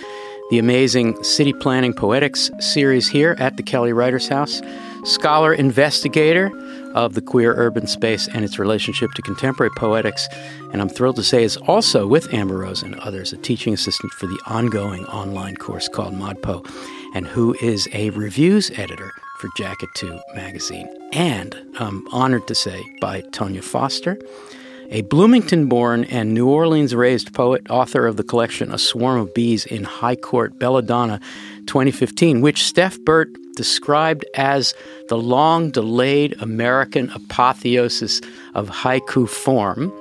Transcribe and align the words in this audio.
the 0.51 0.59
amazing 0.59 1.23
City 1.25 1.53
Planning 1.53 1.93
Poetics 1.93 2.51
series 2.61 3.09
here 3.09 3.35
at 3.39 3.57
the 3.57 3.63
Kelly 3.63 3.93
Writers 3.93 4.29
House, 4.29 4.63
scholar 5.05 5.53
investigator 5.53 6.51
of 6.95 7.15
the 7.15 7.21
queer 7.21 7.53
urban 7.55 7.87
space 7.87 8.29
and 8.29 8.45
its 8.45 8.59
relationship 8.59 9.11
to 9.13 9.23
contemporary 9.23 9.71
poetics. 9.77 10.29
And 10.73 10.81
I'm 10.81 10.89
thrilled 10.89 11.17
to 11.17 11.25
say 11.25 11.43
is 11.43 11.57
also 11.57 12.07
with 12.07 12.33
Amber 12.33 12.59
Rose 12.59 12.83
and 12.83 12.95
others 13.01 13.33
a 13.33 13.37
teaching 13.37 13.75
assistant 13.75 14.13
for 14.13 14.27
the 14.27 14.41
ongoing 14.47 15.05
online 15.07 15.57
course 15.57 15.89
called 15.89 16.15
ModPo, 16.15 16.65
and 17.15 17.27
who 17.27 17.55
is 17.61 17.89
a 17.93 18.11
reviews 18.11 18.71
editor 18.77 19.11
for 19.39 19.51
Jacket 19.57 19.91
2 19.97 20.19
magazine. 20.35 20.89
And 21.13 21.57
I'm 21.79 22.07
honored 22.13 22.47
to 22.47 22.55
say 22.55 22.83
by 23.01 23.23
Tonya 23.23 23.63
Foster, 23.63 24.17
a 24.91 25.03
Bloomington 25.03 25.67
born 25.67 26.05
and 26.05 26.33
New 26.33 26.49
Orleans 26.49 26.95
raised 26.95 27.35
poet, 27.35 27.69
author 27.71 28.07
of 28.07 28.17
the 28.17 28.23
collection 28.23 28.73
A 28.73 28.79
Swarm 28.79 29.21
of 29.21 29.35
Bees 29.35 29.67
in 29.67 29.85
High 29.85 30.17
Court 30.17 30.59
Belladonna 30.59 31.21
2015, 31.67 32.41
which 32.41 32.65
Steph 32.65 32.99
Burt 33.01 33.29
described 33.57 34.25
as 34.35 34.75
the 35.09 35.19
long 35.19 35.71
delayed 35.71 36.37
American 36.41 37.11
apotheosis 37.11 38.21
of 38.55 38.69
haiku 38.69 39.29
form, 39.29 39.93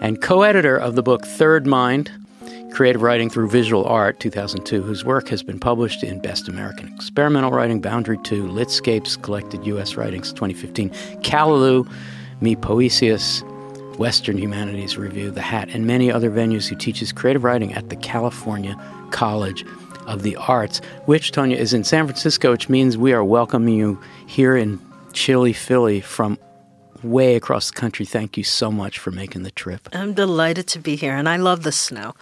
and 0.00 0.20
co 0.20 0.42
editor 0.42 0.76
of 0.76 0.94
the 0.96 1.02
book 1.02 1.24
Third 1.26 1.66
Mind 1.66 2.10
Creative 2.72 3.02
Writing 3.02 3.28
Through 3.28 3.50
Visual 3.50 3.84
Art, 3.84 4.18
2002, 4.18 4.82
whose 4.82 5.04
work 5.04 5.28
has 5.28 5.42
been 5.42 5.60
published 5.60 6.02
in 6.02 6.20
Best 6.20 6.48
American 6.48 6.88
Experimental 6.94 7.50
Writing, 7.50 7.80
Boundary 7.80 8.18
2, 8.24 8.44
Litscapes, 8.44 9.20
Collected 9.22 9.64
U.S. 9.66 9.96
Writings, 9.96 10.32
2015, 10.32 10.88
Callaloo, 11.20 11.86
MiPOesias, 12.40 13.46
Western 13.98 14.38
Humanities 14.38 14.96
Review, 14.96 15.30
The 15.30 15.42
Hat, 15.42 15.68
and 15.72 15.86
many 15.86 16.10
other 16.10 16.30
venues 16.30 16.68
who 16.68 16.76
teaches 16.76 17.12
creative 17.12 17.44
writing 17.44 17.74
at 17.74 17.88
the 17.88 17.96
California 17.96 18.76
College 19.10 19.64
of 20.06 20.22
the 20.22 20.36
Arts, 20.36 20.80
which, 21.04 21.32
Tonya, 21.32 21.56
is 21.56 21.72
in 21.72 21.84
San 21.84 22.06
Francisco, 22.06 22.50
which 22.50 22.68
means 22.68 22.96
we 22.98 23.12
are 23.12 23.24
welcoming 23.24 23.74
you 23.74 24.00
here 24.26 24.56
in 24.56 24.80
chilly 25.12 25.52
Philly 25.52 26.00
from 26.00 26.38
way 27.02 27.36
across 27.36 27.70
the 27.70 27.78
country. 27.78 28.06
Thank 28.06 28.36
you 28.36 28.44
so 28.44 28.70
much 28.70 28.98
for 28.98 29.10
making 29.10 29.42
the 29.42 29.50
trip. 29.50 29.88
I'm 29.92 30.14
delighted 30.14 30.66
to 30.68 30.78
be 30.78 30.96
here, 30.96 31.14
and 31.14 31.28
I 31.28 31.36
love 31.36 31.62
the 31.62 31.72
snow. 31.72 32.14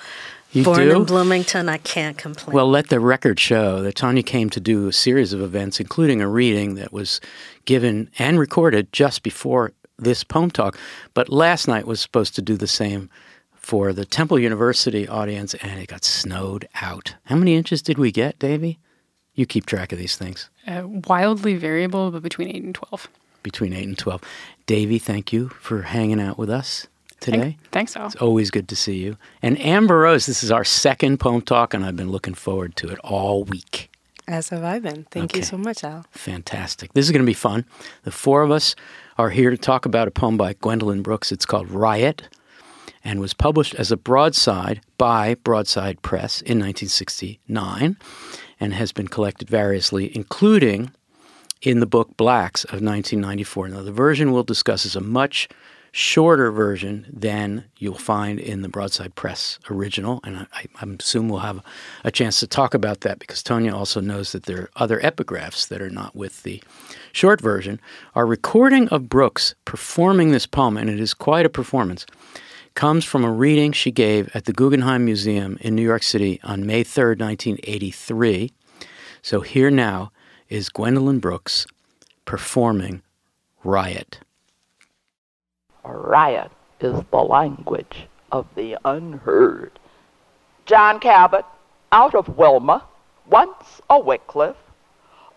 You 0.53 0.64
Born 0.64 0.78
do? 0.80 0.97
in 0.97 1.04
Bloomington, 1.04 1.69
I 1.69 1.78
can't 1.78 2.19
complain. 2.19 2.54
Well, 2.54 2.69
let 2.69 2.88
the 2.88 2.98
record 2.98 3.38
show 3.38 3.82
that 3.82 3.94
Tonya 3.94 4.26
came 4.26 4.50
to 4.50 4.59
do 4.59 4.88
a 4.88 4.92
series 4.92 5.32
of 5.32 5.41
events, 5.41 5.78
including 5.78 6.20
a 6.20 6.28
reading 6.28 6.75
that 6.75 6.92
was 6.92 7.20
given 7.66 8.10
and 8.19 8.38
recorded 8.38 8.92
just 8.92 9.22
before 9.22 9.72
this 10.02 10.24
poem 10.24 10.50
talk. 10.50 10.78
But 11.14 11.28
last 11.28 11.68
night 11.68 11.86
was 11.86 12.00
supposed 12.00 12.34
to 12.36 12.42
do 12.42 12.56
the 12.56 12.66
same 12.66 13.10
for 13.54 13.92
the 13.92 14.04
Temple 14.04 14.38
University 14.38 15.06
audience, 15.06 15.54
and 15.54 15.80
it 15.80 15.88
got 15.88 16.04
snowed 16.04 16.66
out. 16.80 17.14
How 17.24 17.36
many 17.36 17.54
inches 17.54 17.82
did 17.82 17.98
we 17.98 18.10
get, 18.10 18.38
Davy? 18.38 18.78
You 19.34 19.46
keep 19.46 19.66
track 19.66 19.92
of 19.92 19.98
these 19.98 20.16
things. 20.16 20.50
Uh, 20.66 20.82
wildly 21.06 21.54
variable, 21.56 22.10
but 22.10 22.22
between 22.22 22.48
8 22.48 22.62
and 22.62 22.74
12. 22.74 23.08
Between 23.42 23.72
8 23.72 23.86
and 23.86 23.98
12. 23.98 24.22
Davy, 24.66 24.98
thank 24.98 25.32
you 25.32 25.48
for 25.50 25.82
hanging 25.82 26.20
out 26.20 26.36
with 26.36 26.50
us 26.50 26.88
today. 27.20 27.38
Thank, 27.38 27.70
thanks, 27.70 27.96
Al. 27.96 28.06
It's 28.06 28.16
always 28.16 28.50
good 28.50 28.68
to 28.68 28.76
see 28.76 28.96
you. 28.98 29.16
And 29.40 29.58
Amber 29.60 30.00
Rose, 30.00 30.26
this 30.26 30.42
is 30.42 30.50
our 30.50 30.64
second 30.64 31.18
poem 31.20 31.42
talk, 31.42 31.72
and 31.74 31.84
I've 31.84 31.96
been 31.96 32.10
looking 32.10 32.34
forward 32.34 32.76
to 32.76 32.88
it 32.88 32.98
all 33.04 33.44
week. 33.44 33.90
As 34.26 34.48
have 34.50 34.62
I 34.64 34.78
been. 34.78 35.06
Thank 35.10 35.32
Okay. 35.32 35.38
you 35.40 35.44
so 35.44 35.56
much, 35.58 35.82
Al. 35.84 36.04
Fantastic. 36.12 36.92
This 36.92 37.04
is 37.06 37.10
going 37.12 37.22
to 37.22 37.26
be 37.26 37.34
fun. 37.34 37.64
The 38.04 38.12
four 38.12 38.42
of 38.42 38.50
us 38.50 38.74
are 39.20 39.28
here 39.28 39.50
to 39.50 39.58
talk 39.58 39.84
about 39.84 40.08
a 40.08 40.10
poem 40.10 40.38
by 40.38 40.54
Gwendolyn 40.54 41.03
Brooks. 41.03 41.31
It's 41.31 41.44
called 41.44 41.70
Riot 41.70 42.26
and 43.04 43.20
was 43.20 43.34
published 43.34 43.75
as 43.75 43.92
a 43.92 43.97
broadside 43.98 44.81
by 44.97 45.34
Broadside 45.34 46.00
Press 46.00 46.41
in 46.41 46.58
1969 46.58 47.98
and 48.59 48.72
has 48.72 48.92
been 48.92 49.09
collected 49.09 49.50
variously, 49.50 50.10
including 50.16 50.92
in 51.60 51.80
the 51.80 51.86
book 51.86 52.16
Blacks 52.16 52.64
of 52.64 52.80
1994. 52.80 53.69
Now, 53.69 53.82
the 53.82 53.92
version 53.92 54.32
we'll 54.32 54.42
discuss 54.42 54.86
is 54.86 54.97
a 54.97 55.03
much 55.03 55.50
shorter 55.92 56.50
version 56.50 57.06
than 57.12 57.64
you'll 57.78 57.94
find 57.94 58.38
in 58.38 58.62
the 58.62 58.68
Broadside 58.68 59.14
Press 59.14 59.58
original, 59.68 60.20
and 60.24 60.46
I, 60.52 60.66
I, 60.80 60.86
assume 60.98 61.28
we'll 61.28 61.40
have 61.40 61.62
a 62.04 62.10
chance 62.10 62.38
to 62.40 62.46
talk 62.46 62.74
about 62.74 63.00
that 63.00 63.18
because 63.18 63.42
Tonya 63.42 63.72
also 63.72 64.00
knows 64.00 64.32
that 64.32 64.44
there 64.44 64.62
are 64.62 64.70
other 64.76 65.00
epigraphs 65.00 65.68
that 65.68 65.82
are 65.82 65.90
not 65.90 66.14
with 66.14 66.42
the 66.44 66.62
short 67.12 67.40
version. 67.40 67.80
Our 68.14 68.26
recording 68.26 68.88
of 68.88 69.08
Brooks 69.08 69.54
performing 69.64 70.30
this 70.30 70.46
poem, 70.46 70.76
and 70.76 70.88
it 70.88 71.00
is 71.00 71.12
quite 71.12 71.46
a 71.46 71.50
performance, 71.50 72.06
comes 72.74 73.04
from 73.04 73.24
a 73.24 73.32
reading 73.32 73.72
she 73.72 73.90
gave 73.90 74.30
at 74.34 74.44
the 74.44 74.52
Guggenheim 74.52 75.04
Museum 75.04 75.58
in 75.60 75.74
New 75.74 75.82
York 75.82 76.02
City 76.02 76.40
on 76.44 76.66
May 76.66 76.84
3rd, 76.84 77.18
1983. 77.18 78.52
So 79.22 79.40
here 79.40 79.70
now 79.70 80.12
is 80.48 80.68
Gwendolyn 80.68 81.18
Brooks 81.18 81.66
performing 82.24 83.02
Riot. 83.64 84.20
Riot 85.84 86.50
is 86.80 87.02
the 87.10 87.22
language 87.22 88.06
of 88.32 88.46
the 88.54 88.76
unheard. 88.84 89.78
John 90.66 91.00
Cabot, 91.00 91.44
out 91.92 92.14
of 92.14 92.36
Wilma, 92.36 92.84
once 93.26 93.80
a 93.88 93.98
Wycliffe, 93.98 94.56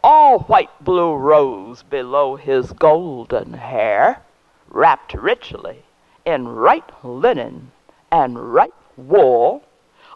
all 0.04 0.40
white 0.40 0.84
blue 0.84 1.16
rose 1.16 1.84
below 1.84 2.36
his 2.36 2.72
golden 2.74 3.54
hair, 3.54 4.22
wrapped 4.70 5.14
richly 5.14 5.84
in 6.26 6.48
right 6.48 6.90
linen 7.04 7.72
and 8.12 8.54
right 8.54 8.74
wool, 8.98 9.64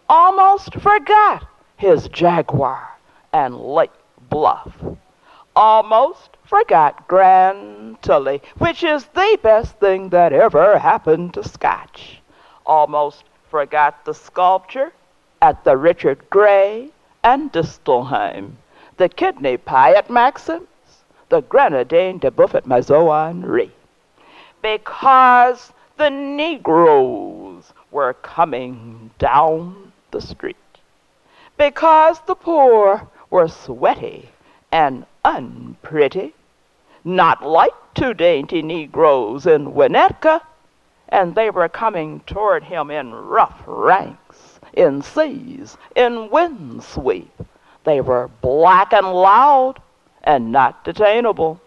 almost 0.10 0.74
forgot 0.76 1.48
his 1.78 2.08
jaguar 2.10 2.98
and 3.34 3.58
Lake 3.60 3.92
Bluff. 4.30 4.74
Almost 5.60 6.38
forgot 6.46 7.08
Grandtully, 7.08 8.44
which 8.60 8.84
is 8.84 9.06
the 9.06 9.40
best 9.42 9.80
thing 9.80 10.10
that 10.10 10.32
ever 10.32 10.78
happened 10.78 11.34
to 11.34 11.44
Scotch. 11.44 12.22
Almost 12.64 13.24
forgot 13.50 14.06
the 14.06 14.14
sculpture 14.14 14.94
at 15.42 15.64
the 15.64 15.76
Richard 15.76 16.30
Gray 16.30 16.92
and 17.24 17.52
Distelheim, 17.52 18.58
the 18.98 19.10
kidney 19.10 19.58
pie 19.58 19.94
at 19.94 20.12
Maxim's, 20.12 20.68
the 21.30 21.42
grenadine 21.42 22.20
de 22.20 22.30
Boeuf 22.30 22.64
Maison 22.68 23.72
Because 24.62 25.74
the 25.98 26.12
Negroes 26.12 27.74
were 27.90 28.14
coming 28.14 29.10
down 29.18 29.92
the 30.12 30.22
street. 30.22 30.56
because 31.58 32.20
the 32.28 32.36
poor 32.36 33.08
were 33.32 33.48
sweaty 33.48 34.30
and 34.72 35.06
unpretty, 35.24 36.34
not 37.04 37.46
like 37.46 37.74
two 37.94 38.14
dainty 38.14 38.62
Negroes 38.62 39.46
in 39.46 39.74
Winnetka, 39.74 40.42
and 41.10 41.36
they 41.36 41.50
were 41.50 41.70
coming 41.70 42.20
toward 42.28 42.64
him 42.64 42.92
in 42.92 43.14
rough 43.14 43.62
ranks, 43.66 44.60
in 44.74 45.02
seas, 45.02 45.78
in 45.96 46.30
windsweep. 46.30 47.32
They 47.86 48.02
were 48.02 48.30
black 48.42 48.92
and 48.92 49.14
loud, 49.14 49.82
and 50.24 50.52
not 50.52 50.84
detainable, 50.84 51.60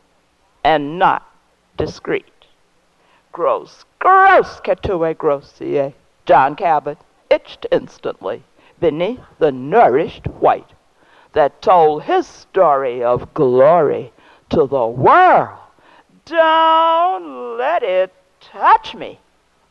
and 0.63 0.99
not 0.99 1.27
discreet. 1.79 2.27
Gross, 3.33 3.85
gross, 3.99 4.61
Que 4.61 4.75
tu 4.75 5.05
es 5.07 5.17
grossier. 5.17 5.95
John 6.27 6.55
Cabot 6.55 6.99
itched 7.31 7.65
instantly 7.73 8.43
beneath 8.79 9.21
the 9.39 9.53
nourished 9.53 10.27
white 10.27 10.69
that 11.33 11.63
told 11.63 12.03
his 12.03 12.27
story 12.27 13.03
of 13.03 13.33
glory 13.35 14.13
to 14.51 14.67
the 14.67 14.87
world. 14.87 15.59
Don't 16.25 17.57
let 17.59 17.83
it 17.83 18.13
touch 18.41 18.95
me. 18.95 19.19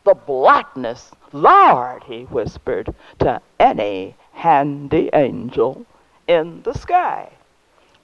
The 0.04 0.14
blackness, 0.14 1.12
Lord, 1.34 2.04
he 2.04 2.24
whispered 2.24 2.94
to 3.20 3.42
any 3.60 4.16
handy 4.34 5.10
angel 5.14 5.86
in 6.28 6.62
the 6.64 6.74
sky. 6.74 7.30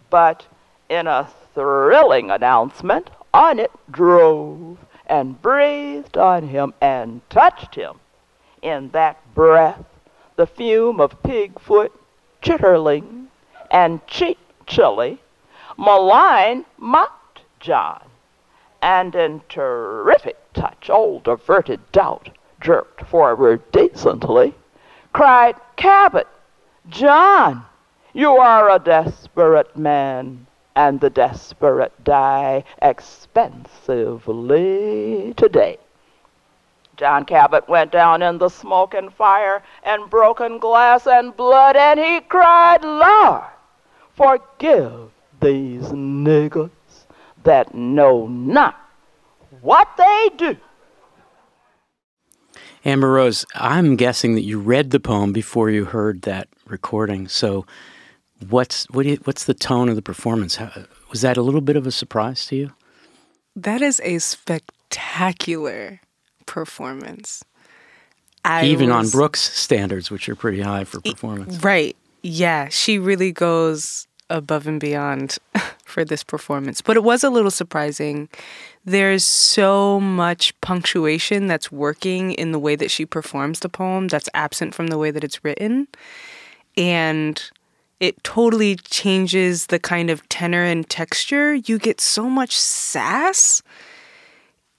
But 0.10 0.46
in 0.90 1.08
a 1.08 1.30
thrilling 1.54 2.30
announcement, 2.30 3.10
on 3.34 3.60
it 3.60 3.72
drove 3.90 4.78
and 5.08 5.42
breathed 5.42 6.18
on 6.18 6.48
him 6.48 6.74
and 6.81 7.22
touched 7.30 7.75
him 7.75 8.00
in 8.62 8.90
that 8.92 9.18
breath 9.34 9.84
the 10.36 10.48
fume 10.48 11.00
of 11.00 11.22
pigfoot, 11.24 11.92
chitterling, 12.42 13.25
and 13.72 14.06
cheap 14.08 14.38
chili, 14.68 15.20
malign 15.78 16.66
mocked 16.78 17.42
John, 17.60 18.04
and 18.82 19.16
in 19.16 19.42
terrific 19.50 20.38
touch 20.54 20.90
old 20.90 21.28
averted 21.28 21.92
doubt 21.92 22.30
jerked 22.62 23.06
forward 23.06 23.70
decently, 23.72 24.54
cried, 25.14 25.56
Cabot, 25.76 26.28
John, 26.90 27.66
you 28.14 28.38
are 28.38 28.70
a 28.70 28.80
desperate 28.80 29.78
man, 29.78 30.48
and 30.76 31.00
the 31.00 31.10
desperate 31.10 32.04
die 32.04 32.64
expensively 32.82 35.34
today. 35.36 35.78
John 36.96 37.26
Cabot 37.26 37.68
went 37.68 37.92
down 37.92 38.22
in 38.22 38.38
the 38.38 38.50
smoke 38.50 38.94
and 38.94 39.14
fire 39.14 39.64
and 39.84 40.10
broken 40.10 40.60
glass 40.60 41.08
and 41.08 41.36
blood, 41.36 41.76
and 41.76 42.00
he 42.00 42.22
cried, 42.22 42.84
Lord, 42.84 43.44
forgive 44.16 45.12
these 45.42 45.84
niggers 45.84 46.70
that 47.44 47.74
know 47.76 48.28
not 48.28 48.80
what 49.62 49.90
they 49.98 50.30
do. 50.38 50.58
Amber 52.84 53.12
Rose, 53.12 53.46
I'm 53.56 53.96
guessing 53.96 54.36
that 54.36 54.44
you 54.44 54.60
read 54.60 54.92
the 54.92 55.00
poem 55.00 55.34
before 55.34 55.70
you 55.70 55.86
heard 55.86 56.22
that 56.24 56.48
recording. 56.68 57.28
So, 57.28 57.66
what's 58.48 58.88
what 58.92 59.06
you, 59.06 59.16
what's 59.24 59.46
the 59.46 59.56
tone 59.56 59.90
of 59.90 59.96
the 59.96 60.04
performance? 60.04 60.58
How, 60.58 60.72
was 61.10 61.22
that 61.22 61.36
a 61.36 61.42
little 61.42 61.62
bit 61.62 61.76
of 61.76 61.88
a 61.88 61.92
surprise 61.92 62.46
to 62.48 62.56
you? 62.56 62.74
That 63.56 63.82
is 63.82 64.00
a 64.04 64.20
spectacular 64.20 66.02
performance. 66.46 67.44
I 68.44 68.66
Even 68.66 68.92
on 68.92 69.10
Brooks 69.10 69.42
standards, 69.42 70.12
which 70.12 70.30
are 70.30 70.36
pretty 70.36 70.62
high 70.62 70.84
for 70.84 71.02
performance. 71.02 71.64
Right. 71.64 71.98
Yeah, 72.27 72.69
she 72.69 72.98
really 72.98 73.31
goes 73.31 74.07
above 74.31 74.66
and 74.66 74.80
beyond 74.80 75.38
for 75.86 76.04
this 76.04 76.24
performance. 76.24 76.81
But 76.81 76.98
it 76.98 77.04
was 77.04 77.24
a 77.24 77.30
little 77.30 77.51
surprising. 77.51 78.30
There's 78.83 79.24
so 79.24 80.00
much 80.00 80.60
punctuation 80.60 81.45
that's 81.45 81.72
working 81.72 82.31
in 82.31 82.51
the 82.51 82.57
way 82.57 82.75
that 82.77 82.89
she 82.89 83.06
performs 83.06 83.60
the 83.60 83.69
poem 83.69 84.07
that's 84.07 84.27
absent 84.33 84.74
from 84.74 84.88
the 84.88 84.98
way 84.98 85.12
that 85.12 85.24
it's 85.24 85.44
written. 85.44 85.88
And 86.75 87.39
it 88.00 88.24
totally 88.24 88.77
changes 88.77 89.68
the 89.68 89.77
kind 89.77 90.10
of 90.10 90.27
tenor 90.27 90.63
and 90.63 90.89
texture. 90.89 91.54
You 91.54 91.77
get 91.77 92.01
so 92.01 92.27
much 92.27 92.57
sass 92.57 93.62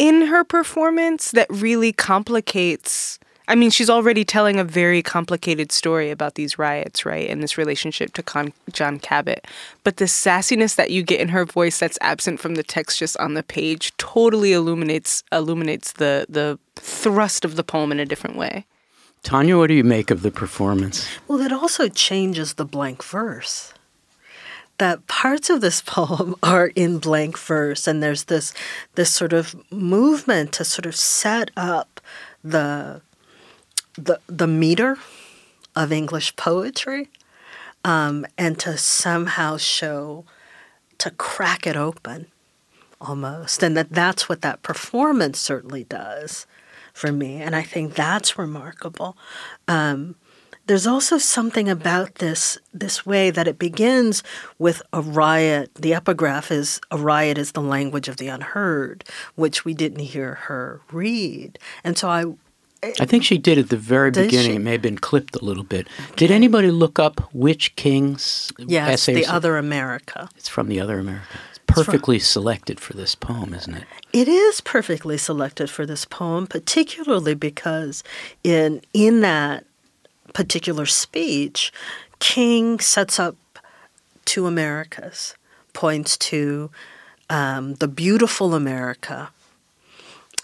in 0.01 0.23
her 0.23 0.43
performance 0.43 1.31
that 1.31 1.47
really 1.49 1.93
complicates. 1.93 3.21
I 3.49 3.55
mean, 3.55 3.71
she's 3.71 3.91
already 3.91 4.25
telling 4.25 4.59
a 4.59 4.65
very 4.65 5.03
complicated 5.03 5.71
story 5.71 6.11
about 6.11 6.35
these 6.35 6.59
riots, 6.59 7.07
right? 7.07 7.29
And 7.31 7.43
this 7.43 7.57
relationship 7.57 8.13
to 8.15 8.23
Con- 8.23 8.53
John 8.73 8.99
Cabot. 8.99 9.47
But 9.85 9.99
the 9.99 10.07
sassiness 10.07 10.75
that 10.75 10.91
you 10.91 11.03
get 11.03 11.21
in 11.21 11.29
her 11.29 11.45
voice 11.45 11.79
that's 11.79 11.99
absent 12.01 12.41
from 12.41 12.57
the 12.57 12.65
text 12.65 12.99
just 12.99 13.17
on 13.19 13.35
the 13.35 13.45
page 13.45 13.97
totally 13.99 14.53
illuminates 14.53 15.23
illuminates 15.31 15.93
the 15.93 16.27
the 16.29 16.59
thrust 16.75 17.45
of 17.45 17.57
the 17.57 17.65
poem 17.65 17.93
in 17.93 18.01
a 18.01 18.07
different 18.07 18.37
way. 18.37 18.67
Tonya, 19.23 19.59
what 19.59 19.69
do 19.69 19.75
you 19.75 19.85
make 19.85 20.11
of 20.11 20.23
the 20.23 20.31
performance? 20.31 21.09
Well, 21.27 21.41
it 21.41 21.53
also 21.53 21.89
changes 21.89 22.55
the 22.55 22.65
blank 22.65 23.03
verse. 23.03 23.73
That 24.79 25.07
parts 25.07 25.51
of 25.51 25.61
this 25.61 25.81
poem 25.87 26.35
are 26.43 26.69
in 26.75 26.99
blank 26.99 27.39
verse, 27.39 27.87
and 27.87 28.03
there's 28.03 28.25
this 28.25 28.53
this 28.97 29.15
sort 29.15 29.33
of 29.33 29.55
movement 29.71 30.53
to 30.53 30.65
sort 30.65 30.87
of 30.87 30.97
set 30.97 31.53
up 31.57 32.01
the 32.43 33.03
the 33.97 34.21
the 34.27 34.47
meter 34.47 34.99
of 35.75 35.93
English 35.93 36.37
poetry, 36.37 37.09
um, 37.85 38.27
and 38.39 38.59
to 38.61 38.77
somehow 38.77 39.57
show 39.57 40.25
to 40.99 41.11
crack 41.11 41.67
it 41.67 41.77
open, 41.77 42.27
almost, 43.01 43.63
and 43.63 43.77
that 43.77 43.91
that's 43.91 44.29
what 44.29 44.43
that 44.43 44.63
performance 44.63 45.39
certainly 45.39 45.85
does 45.85 46.47
for 46.93 47.13
me, 47.13 47.43
and 47.43 47.55
I 47.55 47.63
think 47.63 47.95
that's 47.95 48.39
remarkable. 48.39 49.17
Um, 49.69 50.17
there's 50.67 50.87
also 50.87 51.19
something 51.19 51.69
about 51.69 52.17
this 52.17 52.59
this 52.75 53.07
way 53.07 53.31
that 53.31 53.47
it 53.47 53.59
begins 53.59 54.23
with 54.59 54.83
a 54.93 55.01
riot. 55.01 55.75
The 55.75 55.95
epigraph 55.95 56.51
is 56.51 56.81
a 56.91 56.99
riot 56.99 57.39
is 57.39 57.53
the 57.53 57.61
language 57.61 58.09
of 58.09 58.17
the 58.17 58.29
unheard, 58.29 59.05
which 59.37 59.65
we 59.65 59.75
didn't 59.75 60.01
hear 60.01 60.35
her 60.35 60.81
read, 60.91 61.59
and 61.85 61.97
so 61.97 62.09
I. 62.09 62.25
I 62.83 63.05
think 63.07 63.25
she 63.25 63.39
did 63.39 63.59
at 63.59 63.69
the 63.71 63.77
very 63.77 64.11
Did 64.11 64.27
beginning. 64.27 64.51
she? 64.51 64.57
It 64.57 64.61
may 64.61 64.73
have 64.73 64.83
been 64.83 64.99
clipped 64.99 65.35
a 65.37 65.45
little 65.45 65.65
bit. 65.65 65.89
Did 66.15 66.31
anybody 66.31 66.71
look 66.71 66.99
up 66.99 67.21
which 67.33 67.75
king's 67.77 68.53
Yes, 68.59 69.09
essay? 69.09 69.15
the 69.15 69.27
other 69.27 69.57
America. 69.57 70.29
It's 70.37 70.49
from 70.49 70.69
the 70.69 70.79
other 70.81 70.99
America. 70.99 71.39
It's 71.51 71.61
perfectly 71.67 72.19
selected 72.19 72.79
for 72.79 72.93
this 72.93 73.15
poem, 73.15 73.55
isn't 73.55 73.75
it? 73.75 73.85
It 74.13 74.29
is 74.29 74.61
perfectly 74.61 75.19
selected 75.19 75.69
for 75.71 75.85
this 75.87 76.05
poem, 76.05 76.47
particularly 76.47 77.35
because 77.35 78.05
in 78.45 78.83
in 78.93 79.21
that 79.23 79.65
particular 80.33 80.87
speech, 80.87 81.73
King 82.19 82.79
sets 82.79 83.19
up 83.19 83.37
two 84.25 84.47
Americas, 84.47 85.35
points 85.73 86.17
to 86.19 86.71
um, 87.31 87.75
the 87.75 87.89
beautiful 87.89 88.55
America, 88.55 89.31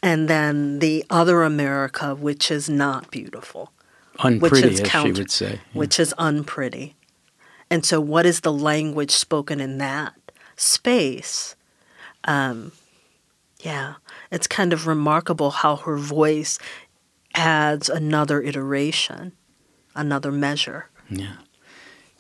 and 0.03 0.29
then 0.29 0.81
the 0.81 1.05
other 1.09 1.43
America, 1.43 2.15
which 2.15 2.51
is 2.51 2.69
not 2.69 3.11
beautiful, 3.11 3.73
which 4.15 4.43
Unpretty, 4.43 4.69
is 4.69 4.81
as 4.81 4.91
she 4.91 5.13
would 5.13 5.31
say. 5.31 5.61
which 5.73 6.01
is 6.01 6.15
unpretty. 6.19 6.97
And 7.71 7.87
so, 7.87 8.01
what 8.01 8.27
is 8.27 8.41
the 8.41 8.53
language 8.53 9.13
spoken 9.13 9.61
in 9.61 9.79
that 9.79 10.15
space? 10.57 11.57
Um, 12.25 12.73
yeah, 13.61 13.95
it's 14.31 14.47
kind 14.47 14.73
of 14.73 14.87
remarkable 14.87 15.51
how 15.51 15.77
her 15.77 15.97
voice 15.97 16.59
adds 17.35 17.89
another 17.89 18.43
iteration, 18.43 19.33
another 19.95 20.33
measure. 20.33 20.91
Yeah. 21.09 21.37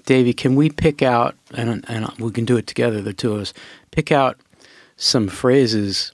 Davy, 0.06 0.32
can 0.32 0.56
we 0.56 0.70
pick 0.70 1.02
out, 1.02 1.36
and, 1.54 1.84
and 1.88 2.08
we 2.18 2.30
can 2.32 2.44
do 2.44 2.56
it 2.56 2.66
together, 2.66 3.00
the 3.00 3.12
two 3.12 3.32
of 3.34 3.42
us, 3.42 3.54
pick 3.90 4.10
out 4.10 4.38
some 4.96 5.28
phrases 5.28 6.12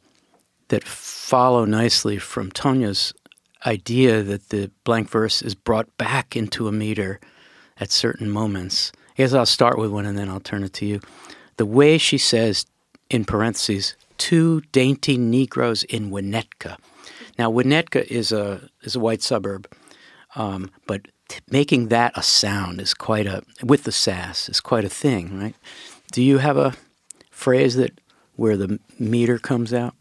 that 0.68 0.84
follow 0.84 1.64
nicely 1.64 2.18
from 2.18 2.50
Tonya's 2.50 3.12
idea 3.66 4.22
that 4.22 4.50
the 4.50 4.70
blank 4.84 5.10
verse 5.10 5.42
is 5.42 5.54
brought 5.54 5.96
back 5.98 6.37
into 6.37 6.68
a 6.68 6.72
meter 6.72 7.20
at 7.78 7.90
certain 7.90 8.30
moments. 8.30 8.92
I 9.10 9.22
guess 9.22 9.32
I'll 9.32 9.46
start 9.46 9.78
with 9.78 9.90
one 9.90 10.06
and 10.06 10.16
then 10.16 10.28
I'll 10.28 10.40
turn 10.40 10.62
it 10.62 10.72
to 10.75 10.87
you. 10.87 11.00
The 11.56 11.66
way 11.66 11.98
she 11.98 12.18
says, 12.18 12.66
in 13.10 13.25
parentheses, 13.25 13.96
two 14.16 14.60
dainty 14.72 15.16
Negroes 15.16 15.82
in 15.84 16.10
Winnetka. 16.10 16.76
Now, 17.38 17.50
Winnetka 17.50 18.04
is 18.06 18.32
a 18.32 18.68
is 18.82 18.96
a 18.96 19.00
white 19.00 19.22
suburb, 19.22 19.68
um, 20.34 20.70
but 20.87 21.08
t- 21.28 21.40
making 21.50 21.88
that 21.88 22.12
a 22.16 22.22
sound 22.22 22.80
is 22.80 22.94
quite 22.94 23.26
a 23.26 23.42
with 23.62 23.84
the 23.84 23.92
sass 23.92 24.48
is 24.48 24.60
quite 24.60 24.84
a 24.84 24.88
thing, 24.88 25.38
right? 25.38 25.54
Do 26.12 26.22
you 26.22 26.38
have 26.38 26.56
a 26.56 26.75
phrase 27.30 27.76
that 27.76 28.00
where 28.37 28.56
the 28.56 28.78
meter 28.98 29.38
comes 29.38 29.72
out? 29.72 29.94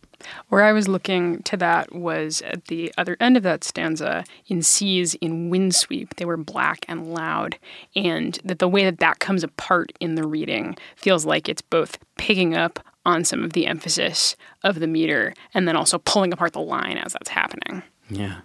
Where 0.50 0.64
I 0.64 0.74
was 0.74 0.88
looking 0.88 1.44
to 1.44 1.58
that 1.58 1.94
was 1.94 2.42
at 2.42 2.66
the 2.66 2.92
other 2.98 3.18
end 3.20 3.38
of 3.38 3.44
that 3.44 3.64
stanza 3.64 4.24
in 4.48 4.62
seas 4.62 5.14
in 5.16 5.50
windsweep. 5.50 6.16
They 6.16 6.26
were 6.26 6.38
black 6.38 6.86
and 6.88 7.14
loud, 7.14 7.58
and 7.96 8.40
that 8.44 8.60
the 8.60 8.68
way 8.68 8.84
that 8.84 9.00
that 9.00 9.20
comes 9.20 9.44
apart 9.44 9.92
in 10.00 10.16
the 10.16 10.28
reading 10.28 10.76
feels 10.96 11.26
like 11.26 11.48
it's 11.48 11.62
both 11.62 11.98
picking 12.18 12.56
up 12.56 12.80
on 13.06 13.24
some 13.24 13.44
of 13.44 13.54
the 13.54 13.66
emphasis 13.68 14.36
of 14.64 14.80
the 14.80 14.88
meter 14.88 15.34
and 15.54 15.68
then 15.68 15.78
also 15.78 15.98
pulling 16.00 16.34
apart 16.34 16.54
the 16.54 16.60
line 16.60 16.98
as 16.98 17.14
that's 17.14 17.30
happening. 17.30 17.82
Yeah. 18.10 18.42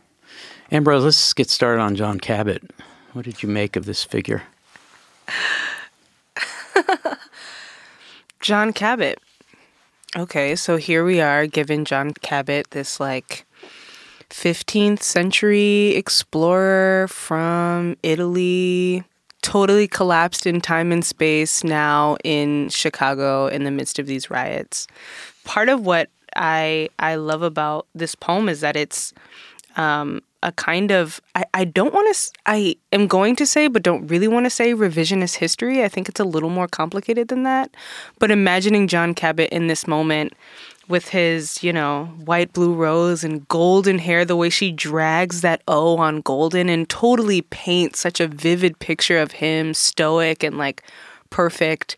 Amber 0.71 0.93
Rose, 0.93 1.05
let's 1.05 1.33
get 1.35 1.51
started 1.51 1.83
on 1.83 1.97
John 1.97 2.21
Cabot. 2.21 2.63
What 3.13 3.25
did 3.25 3.43
you 3.43 3.49
make 3.49 3.77
of 3.77 3.85
this 3.85 4.05
figure? 4.05 4.45
John 8.41 8.73
Cabot. 8.73 9.19
Okay, 10.15 10.57
so 10.57 10.77
here 10.77 11.05
we 11.05 11.23
are 11.23 11.47
giving 11.47 11.87
John 11.87 12.11
Cabot 12.13 12.67
this 12.73 13.01
like 13.01 13.47
15th 14.29 15.03
century 15.03 15.97
explorer 15.97 17.09
from 17.09 17.97
Italy, 18.03 19.05
totally 19.41 19.89
collapsed 19.89 20.47
in 20.47 20.61
time 20.61 20.93
and 20.93 21.03
space 21.03 21.65
now 21.65 22.19
in 22.25 22.69
Chicago 22.69 23.47
in 23.47 23.65
the 23.65 23.71
midst 23.71 23.99
of 23.99 24.07
these 24.07 24.29
riots. 24.29 24.87
Part 25.45 25.71
of 25.71 25.81
what 25.87 26.11
I 26.37 26.91
I 26.99 27.15
love 27.15 27.41
about 27.41 27.87
this 27.95 28.15
poem 28.15 28.51
is 28.51 28.61
that 28.61 28.77
it's 28.77 29.15
um, 29.77 30.21
a 30.43 30.53
kind 30.53 30.91
of 30.91 31.21
I, 31.35 31.45
I 31.55 31.65
don't 31.65 31.95
want 31.95 32.15
to 32.15 32.31
I 32.47 32.77
am 32.93 33.07
going 33.07 33.37
to 33.37 33.47
say 33.47 33.69
but 33.69 33.83
don't 33.83 34.07
really 34.07 34.29
want 34.29 34.47
to 34.47 34.51
say 34.51 34.75
revisionist 34.75 35.37
history. 35.37 35.83
I 35.85 35.89
think 35.89 36.09
it's 36.09 36.21
a 36.21 36.25
little 36.25 36.51
more 36.51 36.69
complicated 36.69 37.29
than 37.29 37.43
that. 37.45 37.75
But 38.19 38.31
imagining 38.31 38.89
John 38.89 39.15
Cabot 39.15 39.51
in 39.51 39.67
this 39.67 39.87
moment 39.87 40.35
with 40.89 41.09
his, 41.09 41.63
you 41.63 41.73
know, 41.73 42.07
white 42.25 42.53
blue 42.53 42.75
rose 42.75 43.25
and 43.25 43.47
golden 43.49 43.99
hair, 43.99 44.25
the 44.25 44.37
way 44.37 44.51
she 44.51 44.73
drags 44.73 45.41
that 45.41 45.63
O 45.69 45.97
on 45.99 46.21
golden 46.21 46.69
and 46.69 46.89
totally 46.89 47.43
paints 47.43 48.01
such 48.01 48.21
a 48.21 48.27
vivid 48.27 48.79
picture 48.79 49.19
of 49.19 49.33
him 49.33 49.75
stoic 49.75 50.43
and 50.43 50.59
like 50.59 50.83
perfect. 51.31 51.97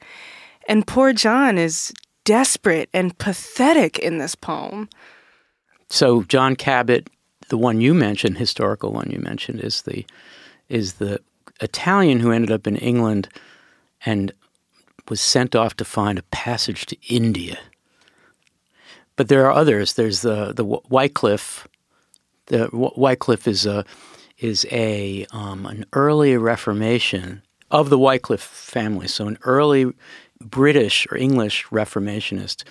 And 0.69 0.87
poor 0.87 1.13
John 1.13 1.59
is 1.59 1.93
desperate 2.25 2.89
and 2.93 3.17
pathetic 3.19 3.99
in 3.99 4.19
this 4.19 4.35
poem. 4.35 4.89
So 5.91 6.23
John 6.23 6.57
Cabot 6.57 7.09
the 7.55 7.59
one 7.59 7.81
you 7.81 7.95
mentioned, 7.95 8.37
historical 8.37 8.93
one 8.93 9.09
you 9.13 9.21
mentioned, 9.21 9.61
is 9.61 9.83
the 9.83 10.05
is 10.69 10.95
the 10.95 11.21
Italian 11.61 12.19
who 12.19 12.33
ended 12.33 12.51
up 12.51 12.67
in 12.67 12.75
England 12.75 13.29
and 14.05 14.33
was 15.09 15.21
sent 15.21 15.55
off 15.55 15.77
to 15.77 15.85
find 15.85 16.19
a 16.19 16.25
passage 16.33 16.85
to 16.87 16.97
India. 17.07 17.59
But 19.15 19.29
there 19.29 19.47
are 19.47 19.53
others. 19.53 19.93
There's 19.93 20.23
the 20.23 20.53
the 20.53 20.65
Wycliffe. 20.65 21.69
The 22.47 22.71
Wycliffe 22.73 23.47
is 23.47 23.67
a 23.67 23.85
is 24.39 24.67
a 24.73 25.25
um, 25.31 25.65
an 25.65 25.87
early 25.93 26.37
Reformation 26.37 27.41
of 27.71 27.89
the 27.89 28.01
Wycliffe 28.01 28.43
family. 28.43 29.07
So 29.07 29.29
an 29.29 29.39
early 29.43 29.93
British 30.41 31.07
or 31.09 31.17
English 31.17 31.67
Reformationist 31.67 32.65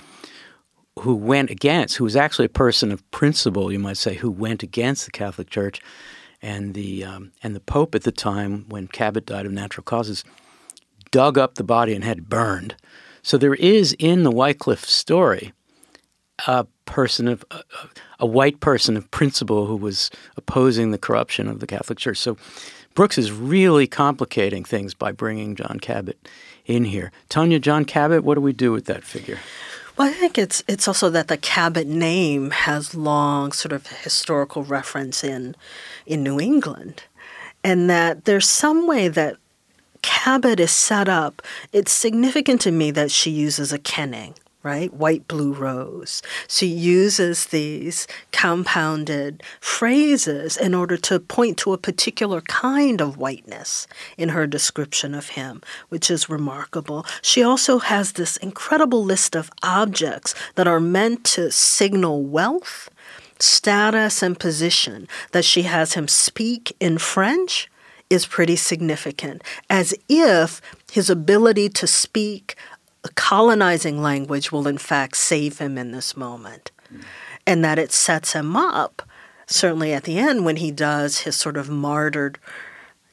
who 0.99 1.15
went 1.15 1.49
against, 1.49 1.97
who 1.97 2.03
was 2.03 2.15
actually 2.15 2.45
a 2.45 2.49
person 2.49 2.91
of 2.91 3.09
principle, 3.11 3.71
you 3.71 3.79
might 3.79 3.97
say, 3.97 4.15
who 4.15 4.29
went 4.29 4.63
against 4.63 5.05
the 5.05 5.11
Catholic 5.11 5.49
Church, 5.49 5.81
and 6.41 6.73
the 6.73 7.03
um, 7.03 7.31
and 7.41 7.55
the 7.55 7.59
Pope 7.59 7.95
at 7.95 8.03
the 8.03 8.11
time, 8.11 8.65
when 8.69 8.87
Cabot 8.87 9.25
died 9.25 9.45
of 9.45 9.51
natural 9.51 9.83
causes, 9.83 10.23
dug 11.11 11.37
up 11.37 11.55
the 11.55 11.63
body 11.63 11.93
and 11.93 12.03
had 12.03 12.19
it 12.19 12.29
burned. 12.29 12.75
So 13.21 13.37
there 13.37 13.53
is 13.55 13.95
in 13.97 14.23
the 14.23 14.31
Wycliffe 14.31 14.85
story 14.85 15.53
a 16.47 16.65
person 16.85 17.27
of 17.27 17.45
a, 17.51 17.63
a 18.19 18.25
white 18.25 18.59
person 18.59 18.97
of 18.97 19.09
principle 19.11 19.65
who 19.65 19.77
was 19.77 20.11
opposing 20.35 20.91
the 20.91 20.97
corruption 20.97 21.47
of 21.47 21.59
the 21.59 21.67
Catholic 21.67 21.97
Church. 21.97 22.17
So 22.17 22.37
Brooks 22.93 23.17
is 23.17 23.31
really 23.31 23.87
complicating 23.87 24.63
things 24.63 24.93
by 24.93 25.11
bringing 25.11 25.55
John 25.55 25.79
Cabot 25.79 26.27
in 26.65 26.85
here. 26.85 27.11
Tonya, 27.29 27.59
John 27.59 27.85
Cabot, 27.85 28.23
what 28.23 28.35
do 28.35 28.41
we 28.41 28.53
do 28.53 28.71
with 28.71 28.85
that 28.85 29.03
figure? 29.03 29.39
Well, 29.95 30.07
I 30.07 30.11
think 30.11 30.37
it's 30.39 30.63
it's 30.67 30.87
also 30.87 31.09
that 31.11 31.27
the 31.27 31.37
Cabot 31.37 31.87
name 31.87 32.49
has 32.51 32.95
long 32.95 33.51
sort 33.51 33.71
of 33.73 33.85
historical 33.87 34.63
reference 34.63 35.23
in 35.23 35.55
in 36.07 36.23
New 36.23 36.39
England, 36.39 37.03
and 37.63 37.89
that 37.89 38.25
there's 38.25 38.49
some 38.49 38.87
way 38.87 39.07
that 39.07 39.37
Cabot 40.01 40.59
is 40.59 40.71
set 40.71 41.07
up. 41.07 41.41
It's 41.71 41.91
significant 41.91 42.61
to 42.61 42.71
me 42.71 42.89
that 42.91 43.11
she 43.11 43.29
uses 43.29 43.71
a 43.71 43.77
kenning 43.77 44.33
right? 44.63 44.93
White, 44.93 45.27
blue, 45.27 45.53
rose. 45.53 46.21
She 46.47 46.67
uses 46.67 47.47
these 47.47 48.07
compounded 48.31 49.43
phrases 49.59 50.55
in 50.55 50.73
order 50.73 50.97
to 50.97 51.19
point 51.19 51.57
to 51.59 51.73
a 51.73 51.77
particular 51.77 52.41
kind 52.41 53.01
of 53.01 53.17
whiteness 53.17 53.87
in 54.17 54.29
her 54.29 54.47
description 54.47 55.13
of 55.13 55.29
him, 55.29 55.61
which 55.89 56.09
is 56.09 56.29
remarkable. 56.29 57.05
She 57.21 57.43
also 57.43 57.79
has 57.79 58.13
this 58.13 58.37
incredible 58.37 59.03
list 59.03 59.35
of 59.35 59.51
objects 59.61 60.33
that 60.55 60.67
are 60.67 60.79
meant 60.79 61.25
to 61.25 61.51
signal 61.51 62.23
wealth. 62.23 62.89
Status 63.39 64.21
and 64.23 64.39
position 64.39 65.07
that 65.31 65.43
she 65.43 65.63
has 65.63 65.93
him 65.93 66.07
speak 66.07 66.73
in 66.79 66.97
French 66.97 67.69
is 68.09 68.25
pretty 68.25 68.55
significant, 68.55 69.43
as 69.69 69.93
if 70.07 70.61
his 70.91 71.09
ability 71.09 71.67
to 71.67 71.87
speak 71.87 72.55
a 73.03 73.09
colonizing 73.15 74.01
language 74.01 74.51
will 74.51 74.67
in 74.67 74.77
fact 74.77 75.17
save 75.17 75.59
him 75.59 75.77
in 75.77 75.91
this 75.91 76.15
moment. 76.15 76.71
Mm. 76.93 77.03
And 77.45 77.65
that 77.65 77.77
it 77.77 77.91
sets 77.91 78.33
him 78.33 78.55
up, 78.55 79.01
certainly 79.47 79.93
at 79.93 80.03
the 80.03 80.17
end 80.17 80.45
when 80.45 80.57
he 80.57 80.71
does 80.71 81.19
his 81.19 81.35
sort 81.35 81.57
of 81.57 81.69
martyred, 81.69 82.39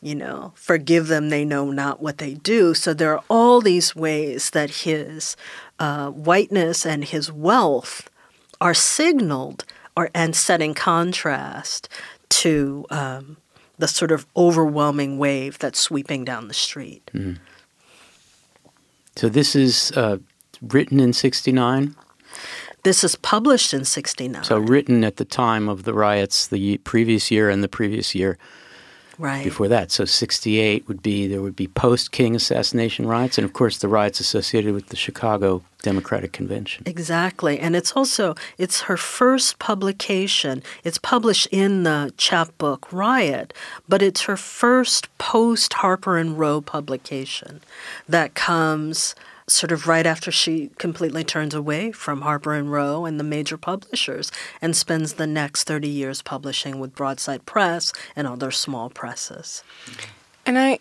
you 0.00 0.14
know, 0.14 0.52
forgive 0.54 1.09
them, 1.09 1.28
they 1.28 1.44
know 1.44 1.70
not 1.70 2.00
what 2.00 2.18
they 2.18 2.35
do. 2.35 2.73
So 2.73 2.94
there 2.94 3.12
are 3.12 3.25
all 3.28 3.61
these 3.61 3.97
ways 3.97 4.50
that 4.50 4.70
his 4.70 5.37
uh, 5.78 6.11
whiteness 6.11 6.87
and 6.87 7.04
his 7.04 7.32
wealth 7.32 8.09
are 8.61 8.75
signaled 8.75 9.64
or, 9.97 10.11
and 10.14 10.37
set 10.37 10.62
in 10.62 10.75
contrast 10.75 11.88
to 12.28 12.87
um, 12.90 13.37
the 13.78 13.88
sort 13.88 14.12
of 14.12 14.26
overwhelming 14.37 15.18
wave 15.18 15.59
that's 15.59 15.80
sweeping 15.80 16.25
down 16.25 16.49
the 16.49 16.54
street. 16.54 17.11
Mm. 17.12 17.38
So 19.17 19.29
this 19.29 19.55
is 19.55 19.93
uh, 19.93 20.19
written 20.62 21.00
in 21.00 21.12
69? 21.12 21.95
This 22.83 23.05
is 23.05 23.17
published 23.17 23.75
in 23.75 23.85
69. 23.85 24.45
So 24.45 24.59
written 24.59 25.05
at 25.05 25.17
the 25.17 25.25
time 25.25 25.69
of 25.69 25.85
the 25.85 25.93
riots 25.93 26.47
the 26.47 26.79
previous 26.79 27.31
year 27.31 27.50
and 27.50 27.62
the 27.62 27.69
previous 27.69 28.14
year 28.14 28.38
right. 29.21 29.45
before 29.45 29.69
that. 29.69 29.91
So 29.91 30.05
68 30.05 30.89
would 30.89 31.03
be, 31.03 31.27
there 31.27 31.43
would 31.43 31.57
be 31.57 31.69
post-King 31.69 32.35
assassination 32.35 33.07
riots 33.07 33.39
and, 33.39 33.45
of 33.45 33.53
course, 33.53 33.79
the 33.79 33.89
riots 33.89 34.19
associated 34.21 34.75
with 34.75 34.87
the 34.89 34.97
Chicago 34.97 35.62
Democratic 35.83 36.33
Convention. 36.33 36.83
Exactly. 36.87 37.59
And 37.59 37.77
it's 37.77 37.93
also, 37.93 38.35
it's 38.59 38.83
her 38.83 38.97
first 38.97 39.59
publication. 39.59 40.62
It's 40.85 40.99
published 40.99 41.47
in 41.50 41.85
the 41.85 42.12
chapbook 42.17 42.93
Riot, 42.93 43.55
but 43.89 44.03
it's 44.03 44.23
her 44.23 44.37
first 44.37 45.17
post-Harper 45.19 46.17
and 46.19 46.39
Row 46.39 46.61
publication 46.61 47.61
that 48.09 48.35
comes– 48.35 49.15
sort 49.50 49.73
of 49.73 49.87
right 49.87 50.07
after 50.07 50.30
she 50.30 50.71
completely 50.78 51.25
turns 51.25 51.54
away 51.54 51.92
from 51.92 52.23
Harper 52.23 52.54
and 52.54 52.71
Row 52.71 53.04
and 53.04 53.19
the 53.19 53.25
major 53.25 53.57
publishers 53.57 54.30
and 54.61 54.76
spends 54.76 55.14
the 55.14 55.26
next 55.26 55.64
30 55.64 55.88
years 55.88 56.23
publishing 56.23 56.78
with 56.78 56.95
Broadside 56.95 57.47
Press 57.47 57.92
and 58.14 58.26
other 58.26 58.50
small 58.50 58.90
presses. 58.90 59.62
And 60.47 60.59
I 60.59 60.78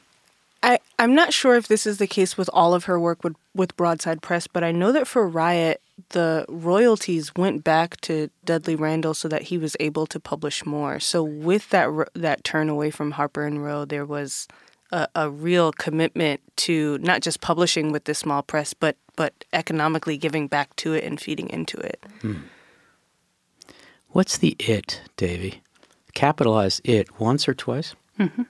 I 0.61 0.79
I'm 0.97 1.15
not 1.15 1.33
sure 1.33 1.55
if 1.55 1.67
this 1.67 1.87
is 1.87 1.97
the 1.97 2.07
case 2.07 2.37
with 2.37 2.49
all 2.51 2.73
of 2.73 2.85
her 2.85 2.99
work 2.99 3.23
with 3.23 3.35
with 3.55 3.75
Broadside 3.77 4.21
Press, 4.21 4.47
but 4.47 4.63
I 4.63 4.71
know 4.71 4.91
that 4.91 5.07
for 5.07 5.27
Riot 5.27 5.81
the 6.09 6.45
royalties 6.47 7.35
went 7.35 7.63
back 7.63 7.99
to 8.01 8.29
Dudley 8.45 8.75
Randall 8.75 9.13
so 9.13 9.27
that 9.27 9.43
he 9.43 9.57
was 9.57 9.75
able 9.79 10.05
to 10.07 10.19
publish 10.19 10.65
more. 10.65 10.99
So 10.99 11.23
with 11.23 11.69
that 11.69 11.89
that 12.13 12.43
turn 12.43 12.69
away 12.69 12.89
from 12.89 13.11
Harper 13.11 13.45
and 13.45 13.63
Row, 13.63 13.85
there 13.85 14.05
was 14.05 14.47
a, 14.91 15.07
a, 15.15 15.29
real 15.29 15.71
commitment 15.71 16.41
to 16.57 16.97
not 16.99 17.21
just 17.21 17.41
publishing 17.41 17.91
with 17.91 18.05
this 18.05 18.19
small 18.19 18.41
press, 18.41 18.73
but 18.73 18.97
but 19.15 19.45
economically 19.53 20.17
giving 20.17 20.47
back 20.47 20.75
to 20.77 20.93
it 20.93 21.03
and 21.03 21.19
feeding 21.19 21.49
into 21.49 21.77
it. 21.77 22.03
Hmm. 22.21 22.37
What's 24.09 24.37
the 24.37 24.55
it, 24.59 25.01
Davy? 25.17 25.61
Capitalize 26.13 26.81
it 26.83 27.19
once 27.19 27.47
or 27.47 27.53
twice? 27.53 27.95
Mm-hmm. 28.17 28.43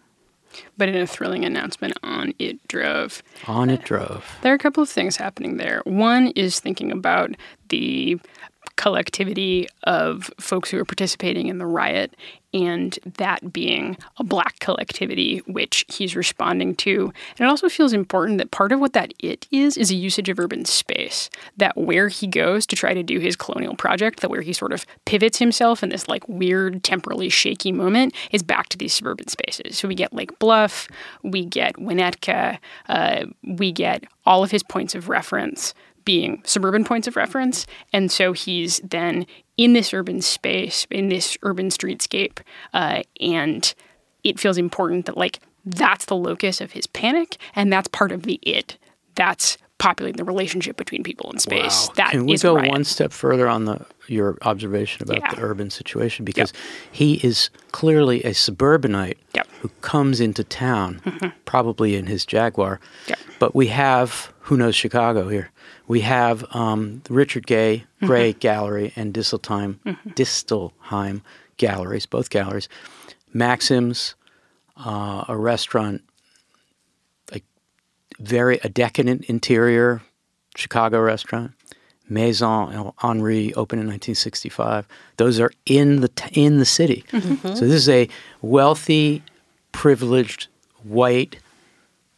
But 0.78 0.90
in 0.90 0.96
a 0.96 1.08
thrilling 1.08 1.44
announcement 1.46 1.94
on 2.02 2.34
It 2.40 2.66
Drove. 2.68 3.22
On 3.48 3.70
It 3.70 3.84
Drove. 3.84 4.38
There 4.42 4.52
are 4.52 4.56
a 4.56 4.60
couple 4.60 4.82
of 4.82 4.90
things 4.90 5.18
happening 5.18 5.58
there. 5.58 5.82
One 5.86 6.28
is 6.30 6.60
thinking 6.60 6.92
about 6.92 7.32
the 7.68 8.20
collectivity 8.78 9.68
of 9.84 10.32
folks 10.40 10.72
who 10.72 10.80
are 10.80 10.86
participating 10.86 11.48
in 11.48 11.58
the 11.58 11.66
riot 11.66 12.16
and 12.54 12.98
that 13.18 13.54
being 13.54 13.98
a 14.18 14.24
black 14.24 14.60
collectivity 14.60 15.40
which 15.46 15.86
he's 15.88 16.16
responding 16.16 16.76
to. 16.76 17.12
And 17.38 17.46
it 17.46 17.50
also 17.50 17.70
feels 17.70 17.94
important 17.94 18.38
that 18.40 18.52
part 18.52 18.72
of 18.72 18.80
what 18.80 18.94
that 18.94 19.14
it 19.20 19.48
is 19.52 19.78
is 19.78 19.92
a 19.92 19.96
usage 19.96 20.30
of 20.30 20.40
urban 20.40 20.66
space. 20.66 21.30
That 21.58 21.78
where 21.78 22.08
he 22.08 22.28
goes 22.28 22.66
to 22.68 22.76
try 22.76 22.94
to 22.94 23.04
do 23.04 23.20
his 23.20 23.36
colonial 23.36 23.76
project, 23.76 24.22
that 24.22 24.30
where 24.30 24.42
he 24.42 24.54
sort 24.54 24.74
of 24.74 24.86
pivots 25.06 25.38
himself 25.38 25.84
in 25.84 25.90
this 25.90 26.08
like 26.08 26.28
weird, 26.28 26.84
temporally 26.84 27.30
shaky 27.30 27.72
moment, 27.72 28.16
is 28.32 28.44
back 28.44 28.70
to 28.70 28.78
these 28.78 28.94
suburban 28.94 29.28
spaces. 29.28 29.78
So 29.78 29.88
we 29.88 29.96
get 29.96 30.14
Lake 30.14 30.38
Bluff, 30.40 30.88
we 31.24 31.46
get 31.46 31.76
Winnetka, 31.76 32.58
uh, 32.88 33.26
we 33.44 33.72
get 33.72 34.06
all 34.26 34.44
of 34.44 34.52
his 34.52 34.64
points 34.64 34.96
of 34.96 35.10
reference 35.10 35.74
being 36.10 36.42
suburban 36.44 36.84
points 36.84 37.08
of 37.08 37.16
reference. 37.16 37.68
And 37.94 38.12
so 38.12 38.34
he's 38.34 38.80
then 38.80 39.28
in 39.58 39.74
this 39.74 39.94
urban 39.94 40.22
space, 40.24 40.88
in 40.90 41.10
this 41.10 41.38
urban 41.44 41.68
streetscape, 41.70 42.40
uh, 42.74 43.04
and 43.22 43.72
it 44.24 44.40
feels 44.40 44.58
important 44.58 45.06
that 45.06 45.18
like 45.18 45.40
that's 45.66 46.06
the 46.06 46.16
locus 46.16 46.62
of 46.62 46.72
his 46.72 46.88
panic, 46.88 47.38
and 47.56 47.72
that's 47.72 47.88
part 47.90 48.12
of 48.12 48.24
the 48.24 48.40
it. 48.42 48.80
That's 49.14 49.60
populating 49.78 50.18
the 50.18 50.24
relationship 50.24 50.78
between 50.78 51.04
people 51.04 51.30
in 51.32 51.38
space. 51.38 51.88
Wow. 51.90 51.94
That 51.98 52.12
Can 52.12 52.26
we 52.26 52.38
go 52.38 52.56
one 52.56 52.84
step 52.86 53.12
further 53.14 53.48
on 53.48 53.66
the 53.66 53.86
your 54.08 54.36
observation 54.42 55.04
about 55.04 55.18
Yeah. 55.20 55.36
the 55.36 55.42
urban 55.44 55.70
situation? 55.70 56.26
Because 56.26 56.52
he 56.92 57.16
is 57.24 57.52
clearly 57.72 58.24
a 58.24 58.34
suburbanite 58.34 59.20
Yep. 59.36 59.48
who 59.62 59.70
comes 59.82 60.20
into 60.20 60.44
town, 60.44 61.02
probably 61.46 61.96
in 61.96 62.08
his 62.08 62.26
Jaguar. 62.26 62.80
Yep. 63.08 63.20
But 63.38 63.54
we 63.56 63.68
have 63.68 64.34
who 64.40 64.58
knows 64.58 64.76
Chicago 64.76 65.30
here. 65.30 65.52
We 65.90 66.02
have 66.02 66.46
um, 66.56 67.02
the 67.04 67.14
Richard 67.14 67.46
Gay 67.46 67.84
Gray 68.02 68.32
Gallery 68.34 68.94
and 68.96 69.14
Distelheim 69.14 69.80
Distelheim 70.16 71.22
galleries, 71.58 72.06
both 72.06 72.30
galleries. 72.30 72.70
Maxim's, 73.34 74.16
uh, 74.78 75.26
a 75.28 75.36
restaurant 75.36 76.04
very 78.20 78.60
a 78.64 78.70
decadent 78.70 79.26
interior 79.26 80.02
Chicago 80.56 81.00
restaurant. 81.00 81.52
Maison 82.10 82.92
Henri 82.98 83.54
opened 83.54 83.82
in 83.82 83.88
1965. 83.88 84.88
Those 85.18 85.40
are 85.40 85.52
in 85.66 86.02
the 86.02 86.08
t- 86.10 86.42
in 86.44 86.58
the 86.58 86.66
city. 86.66 87.06
So 87.12 87.66
this 87.66 87.74
is 87.76 87.90
a 87.90 88.10
wealthy, 88.42 89.24
privileged, 89.72 90.48
white 90.84 91.38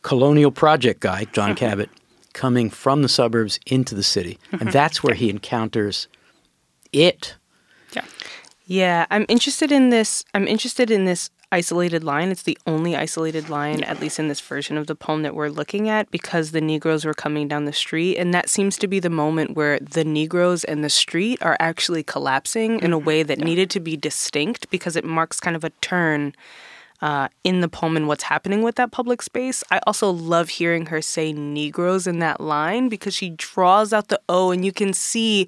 colonial 0.02 0.50
project 0.50 1.02
guy, 1.02 1.26
John 1.34 1.56
Cabot, 1.56 1.90
coming 2.34 2.70
from 2.70 3.02
the 3.02 3.10
suburbs 3.10 3.60
into 3.66 3.96
the 3.96 4.04
city, 4.04 4.40
and 4.52 4.62
mm-hmm. 4.62 4.70
that's 4.72 5.04
where 5.04 5.16
he 5.16 5.30
encounters 5.30 6.08
it. 6.92 7.36
Yeah. 7.94 8.06
Yeah, 8.66 9.06
I'm 9.12 9.26
interested 9.28 9.72
in 9.72 9.90
this. 9.90 10.24
I'm 10.34 10.48
interested 10.48 10.92
in 10.92 11.06
this 11.06 11.30
isolated 11.52 12.04
line. 12.04 12.30
It's 12.30 12.44
the 12.44 12.58
only 12.66 12.96
isolated 12.96 13.50
line, 13.50 13.84
at 13.84 14.00
least 14.00 14.20
in 14.20 14.30
this 14.30 14.40
version 14.40 14.78
of 14.78 14.88
the 14.88 14.96
poem 14.96 15.24
that 15.24 15.36
we're 15.36 15.50
looking 15.50 15.90
at, 15.90 16.10
because 16.12 16.52
the 16.52 16.62
Negroes 16.62 17.04
were 17.04 17.14
coming 17.14 17.48
down 17.48 17.66
the 17.66 17.74
street. 17.74 18.18
And 18.18 18.34
that 18.34 18.50
seems 18.50 18.78
to 18.78 18.88
be 18.88 19.00
the 19.00 19.10
moment 19.10 19.56
where 19.56 19.78
the 19.80 20.06
Negroes 20.06 20.64
and 20.64 20.84
the 20.84 20.90
street 20.90 21.40
are 21.42 21.58
actually 21.60 22.04
collapsing 22.04 22.80
in 22.80 22.94
a 22.94 22.98
mm-hmm. 22.98 23.06
way 23.06 23.24
that 23.24 23.40
needed 23.40 23.70
to 23.72 23.80
be 23.80 23.98
distinct 23.98 24.70
because 24.70 24.96
it 24.96 25.04
marks 25.04 25.40
kind 25.40 25.56
of 25.56 25.64
a 25.64 25.72
turn 25.82 26.34
uh, 27.02 27.28
in 27.44 27.62
the 27.62 27.68
poem 27.68 27.98
and 27.98 28.08
what's 28.08 28.24
happening 28.24 28.62
with 28.62 28.76
that 28.76 28.92
public 28.92 29.22
space. 29.22 29.64
I 29.72 29.80
also 29.88 30.12
love 30.12 30.50
hearing 30.50 30.88
her 30.88 31.02
say 31.02 31.34
Negroes 31.34 32.08
in 32.08 32.20
that 32.20 32.40
line 32.40 32.90
because 32.90 33.16
she 33.16 33.32
draws 33.32 33.92
out 33.92 34.10
the 34.10 34.22
O 34.30 34.52
and 34.52 34.64
you 34.64 34.72
can 34.72 34.94
see 34.94 35.48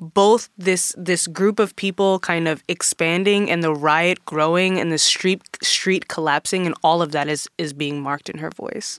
both 0.00 0.50
this 0.58 0.94
this 0.98 1.26
group 1.26 1.58
of 1.58 1.74
people 1.76 2.18
kind 2.20 2.48
of 2.48 2.62
expanding 2.68 3.50
and 3.50 3.62
the 3.62 3.74
riot 3.74 4.24
growing 4.26 4.78
and 4.78 4.92
the 4.92 4.98
street 4.98 5.42
street 5.62 6.08
collapsing 6.08 6.66
and 6.66 6.74
all 6.82 7.00
of 7.00 7.12
that 7.12 7.28
is 7.28 7.48
is 7.58 7.72
being 7.72 8.00
marked 8.00 8.28
in 8.28 8.38
her 8.38 8.50
voice. 8.50 8.98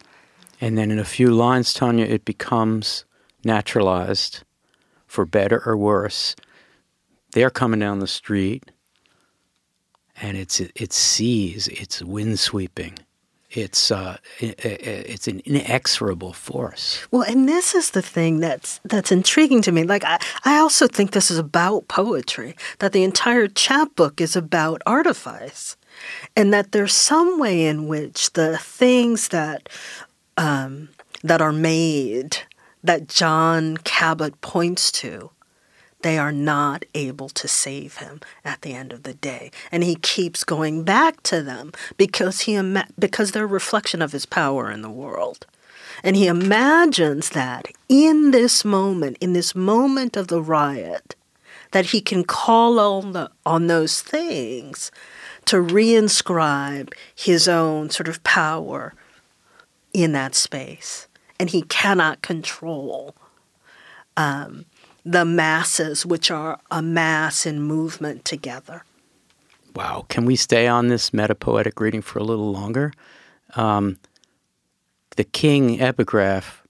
And 0.59 0.77
then 0.77 0.89
in 0.89 0.97
a 0.97 1.05
few 1.05 1.29
lines, 1.29 1.73
Tonya, 1.73 2.09
it 2.09 2.25
becomes 2.25 3.05
naturalized 3.43 4.43
for 5.05 5.23
better 5.23 5.61
or 5.65 5.77
worse. 5.77 6.35
They're 7.33 7.51
coming 7.51 7.79
down 7.79 7.99
the 7.99 8.07
street 8.07 8.71
and 10.21 10.37
it's 10.37 10.59
it's 10.59 10.95
seas, 10.95 11.67
it's 11.67 12.01
wind 12.01 12.39
sweeping. 12.39 12.97
It's 13.49 13.91
uh, 13.91 14.17
it's 14.39 15.27
an 15.27 15.41
inexorable 15.45 16.33
force. 16.33 17.07
Well, 17.11 17.21
and 17.21 17.47
this 17.47 17.73
is 17.73 17.91
the 17.91 18.01
thing 18.01 18.41
that's 18.41 18.81
that's 18.83 19.11
intriguing 19.11 19.61
to 19.61 19.71
me. 19.71 19.83
Like 19.83 20.03
I, 20.03 20.19
I 20.43 20.57
also 20.57 20.85
think 20.85 21.11
this 21.11 21.31
is 21.31 21.37
about 21.37 21.87
poetry. 21.87 22.55
That 22.79 22.91
the 22.91 23.03
entire 23.03 23.47
chapbook 23.47 24.19
is 24.19 24.35
about 24.35 24.81
artifice, 24.85 25.77
and 26.35 26.53
that 26.53 26.73
there's 26.73 26.93
some 26.93 27.39
way 27.39 27.65
in 27.65 27.87
which 27.87 28.33
the 28.33 28.57
things 28.57 29.29
that 29.29 29.69
um, 30.35 30.89
that 31.23 31.41
are 31.41 31.53
made 31.53 32.37
that 32.83 33.07
John 33.07 33.77
Cabot 33.77 34.39
points 34.41 34.91
to, 34.93 35.31
they 36.01 36.17
are 36.17 36.31
not 36.31 36.85
able 36.93 37.29
to 37.29 37.47
save 37.47 37.97
him 37.97 38.21
at 38.45 38.61
the 38.61 38.73
end 38.73 38.93
of 38.93 39.03
the 39.03 39.13
day, 39.13 39.51
and 39.71 39.83
he 39.83 39.95
keeps 39.95 40.43
going 40.43 40.83
back 40.83 41.23
to 41.23 41.41
them 41.41 41.71
because 41.97 42.41
he 42.41 42.53
ima- 42.53 42.87
because 42.99 43.31
they're 43.31 43.43
a 43.43 43.47
reflection 43.47 44.01
of 44.01 44.11
his 44.11 44.25
power 44.25 44.69
in 44.71 44.81
the 44.81 44.89
world. 44.89 45.45
And 46.03 46.15
he 46.15 46.27
imagines 46.27 47.29
that 47.31 47.69
in 47.89 48.31
this 48.31 48.63
moment, 48.63 49.17
in 49.19 49.33
this 49.33 49.55
moment 49.55 50.15
of 50.15 50.27
the 50.27 50.41
riot, 50.41 51.15
that 51.71 51.87
he 51.87 52.01
can 52.01 52.23
call 52.23 52.79
on, 52.79 53.13
the, 53.13 53.31
on 53.45 53.67
those 53.67 54.01
things 54.01 54.91
to 55.45 55.57
reinscribe 55.57 56.93
his 57.15 57.47
own 57.47 57.89
sort 57.89 58.07
of 58.07 58.23
power 58.23 58.93
in 59.93 60.11
that 60.11 60.35
space. 60.35 61.07
And 61.39 61.49
he 61.49 61.63
cannot 61.63 62.21
control 62.21 63.15
um, 64.15 64.65
the 65.11 65.23
masses, 65.23 66.05
which 66.05 66.29
are 66.29 66.59
a 66.69 66.81
mass 66.81 67.45
in 67.45 67.61
movement 67.61 68.25
together. 68.25 68.83
Wow. 69.73 70.05
Can 70.09 70.25
we 70.25 70.35
stay 70.35 70.67
on 70.67 70.89
this 70.89 71.11
metapoetic 71.11 71.79
reading 71.79 72.01
for 72.01 72.19
a 72.19 72.23
little 72.23 72.51
longer? 72.51 72.91
Um, 73.55 73.97
the 75.15 75.23
king 75.23 75.79
epigraph 75.79 76.61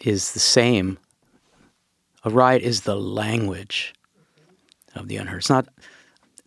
is 0.00 0.32
the 0.32 0.40
same. 0.40 0.98
A 2.24 2.30
riot 2.30 2.62
is 2.62 2.82
the 2.82 2.96
language 2.96 3.94
of 4.96 5.06
the 5.06 5.16
unheard. 5.16 5.38
It's 5.38 5.50
not 5.50 5.68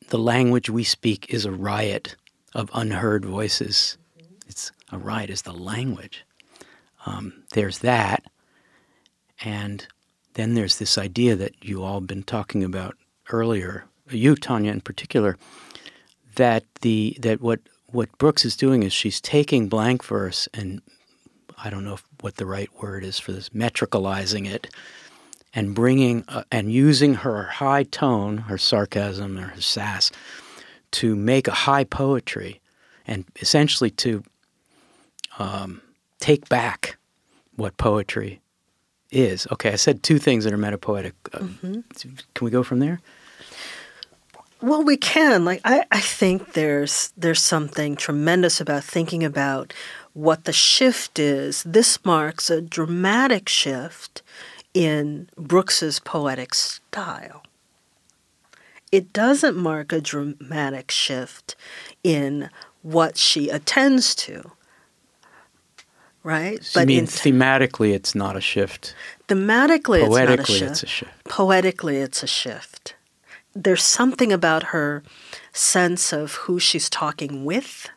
the 0.09 0.19
language 0.19 0.69
we 0.69 0.83
speak 0.83 1.27
is 1.29 1.45
a 1.45 1.51
riot 1.51 2.17
of 2.53 2.69
unheard 2.73 3.25
voices. 3.25 3.97
It's 4.45 4.71
a 4.91 4.97
riot 4.97 5.29
is 5.29 5.43
the 5.43 5.53
language. 5.53 6.25
Um, 7.05 7.43
there's 7.53 7.79
that, 7.79 8.23
and 9.43 9.87
then 10.33 10.53
there's 10.53 10.79
this 10.79 10.97
idea 10.97 11.35
that 11.35 11.63
you 11.63 11.83
all 11.83 12.01
been 12.01 12.23
talking 12.23 12.63
about 12.63 12.95
earlier, 13.31 13.85
you 14.09 14.35
Tonya 14.35 14.71
in 14.71 14.81
particular, 14.81 15.37
that 16.35 16.63
the 16.81 17.17
that 17.21 17.41
what 17.41 17.59
what 17.87 18.15
Brooks 18.17 18.43
is 18.43 18.55
doing 18.55 18.83
is 18.83 18.91
she's 18.91 19.21
taking 19.21 19.69
blank 19.69 20.03
verse 20.03 20.47
and 20.53 20.81
I 21.63 21.69
don't 21.69 21.85
know 21.85 21.93
if, 21.93 22.03
what 22.21 22.35
the 22.35 22.45
right 22.45 22.69
word 22.81 23.03
is 23.03 23.19
for 23.19 23.31
this, 23.31 23.49
metricalizing 23.49 24.49
it, 24.49 24.67
and 25.53 25.73
bringing 25.73 26.25
uh, 26.27 26.43
and 26.51 26.71
using 26.71 27.13
her 27.15 27.43
high 27.43 27.83
tone, 27.83 28.37
her 28.37 28.57
sarcasm 28.57 29.37
or 29.37 29.47
her 29.47 29.61
sass, 29.61 30.11
to 30.91 31.15
make 31.15 31.47
a 31.47 31.51
high 31.51 31.83
poetry, 31.83 32.59
and 33.07 33.25
essentially 33.39 33.89
to 33.91 34.23
um, 35.39 35.81
take 36.19 36.49
back 36.49 36.97
what 37.55 37.77
poetry 37.77 38.41
is. 39.13 39.47
Okay, 39.51 39.71
I 39.71 39.75
said 39.75 40.03
two 40.03 40.19
things 40.19 40.43
that 40.43 40.53
are 40.53 40.57
metapoetic. 40.57 41.13
Uh, 41.33 41.81
Can 42.33 42.45
we 42.45 42.51
go 42.51 42.63
from 42.63 42.79
there? 42.79 43.01
Well, 44.61 44.83
we 44.83 44.95
can. 44.95 45.43
Like 45.43 45.61
I, 45.65 45.85
I 45.91 45.99
think 45.99 46.53
there's 46.53 47.11
there's 47.17 47.41
something 47.41 47.95
tremendous 47.95 48.61
about 48.61 48.83
thinking 48.83 49.23
about 49.23 49.73
what 50.13 50.45
the 50.45 50.53
shift 50.53 51.19
is. 51.19 51.63
This 51.63 52.03
marks 52.05 52.49
a 52.49 52.61
dramatic 52.61 53.49
shift 53.49 54.21
in 54.73 55.29
Brooks's 55.37 55.99
poetic 55.99 56.53
style. 56.53 57.43
It 58.91 59.11
doesn't 59.11 59.57
mark 59.57 59.91
a 59.91 59.99
dramatic 59.99 60.91
shift 60.91 61.55
in 62.03 62.49
what 62.83 63.17
she 63.17 63.49
attends 63.49 64.15
to. 64.15 64.51
Right? 66.23 66.63
So 66.63 66.79
you 66.81 66.85
mean 66.85 67.05
thematically, 67.05 67.93
it's 67.93 68.15
not 68.15 68.37
a 68.37 68.41
shift. 68.41 68.95
thematically, 69.27 70.01
it's 70.03 70.09
not 70.09 70.23
a 70.23 70.25
Poetically, 70.27 70.59
shift. 70.59 70.71
it's 70.71 70.83
a 70.83 70.87
shift. 70.87 71.23
Poetically, 71.25 71.97
it's 71.97 72.23
a 72.23 72.27
shift. 72.27 72.95
There's 73.53 73.83
something 73.83 74.31
about 74.31 74.63
her 74.73 75.03
sense 75.51 76.13
of 76.13 76.33
who 76.35 76.59
she's 76.59 76.89
talking 76.89 77.43
with 77.45 77.89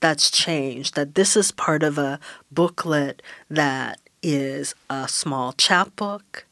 that's 0.00 0.30
changed. 0.30 0.94
That 0.96 1.14
this 1.14 1.36
is 1.36 1.50
part 1.52 1.82
of 1.82 1.98
a 1.98 2.18
booklet 2.50 3.22
that 3.48 4.00
is 4.22 4.74
a 4.90 5.08
small 5.08 5.52
chapbook, 5.52 6.44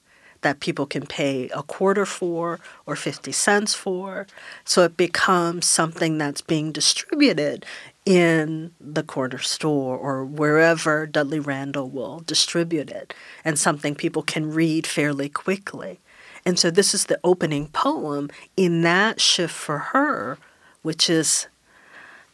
that 0.42 0.60
people 0.60 0.86
can 0.86 1.06
pay 1.06 1.48
a 1.50 1.62
quarter 1.62 2.06
for 2.06 2.60
or 2.86 2.96
50 2.96 3.32
cents 3.32 3.74
for. 3.74 4.26
So 4.64 4.82
it 4.82 4.96
becomes 4.96 5.66
something 5.66 6.18
that's 6.18 6.40
being 6.40 6.72
distributed 6.72 7.66
in 8.06 8.70
the 8.80 9.02
corner 9.02 9.38
store 9.38 9.98
or 9.98 10.24
wherever 10.24 11.06
Dudley 11.06 11.40
Randall 11.40 11.90
will 11.90 12.20
distribute 12.20 12.88
it, 12.88 13.12
and 13.44 13.58
something 13.58 13.94
people 13.94 14.22
can 14.22 14.52
read 14.52 14.86
fairly 14.86 15.28
quickly. 15.28 16.00
And 16.46 16.58
so 16.58 16.70
this 16.70 16.94
is 16.94 17.06
the 17.06 17.18
opening 17.24 17.66
poem 17.68 18.30
in 18.56 18.82
that 18.82 19.20
shift 19.20 19.52
for 19.52 19.78
her, 19.78 20.38
which 20.82 21.10
is, 21.10 21.48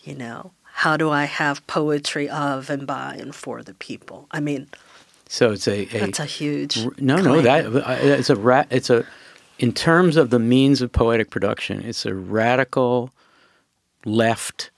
you 0.02 0.14
know, 0.14 0.52
how 0.74 0.98
do 0.98 1.10
I 1.10 1.24
have 1.24 1.66
poetry 1.66 2.28
of 2.28 2.68
and 2.68 2.86
by 2.86 3.16
and 3.18 3.34
for 3.34 3.62
the 3.62 3.74
people? 3.74 4.26
I 4.30 4.40
mean, 4.40 4.68
so 5.32 5.52
it's 5.52 5.66
a, 5.66 5.86
a 5.96 6.00
that's 6.00 6.20
a 6.20 6.26
huge 6.26 6.76
no 7.00 7.16
no 7.16 7.40
that 7.40 7.64
uh, 7.64 7.96
it's 8.00 8.28
a 8.28 8.36
ra- 8.36 8.66
it's 8.68 8.90
a 8.90 9.06
in 9.58 9.72
terms 9.72 10.18
of 10.18 10.28
the 10.28 10.38
means 10.38 10.82
of 10.82 10.92
poetic 10.92 11.30
production 11.30 11.82
it's 11.82 12.04
a 12.04 12.14
radical 12.14 13.10
left 14.04 14.70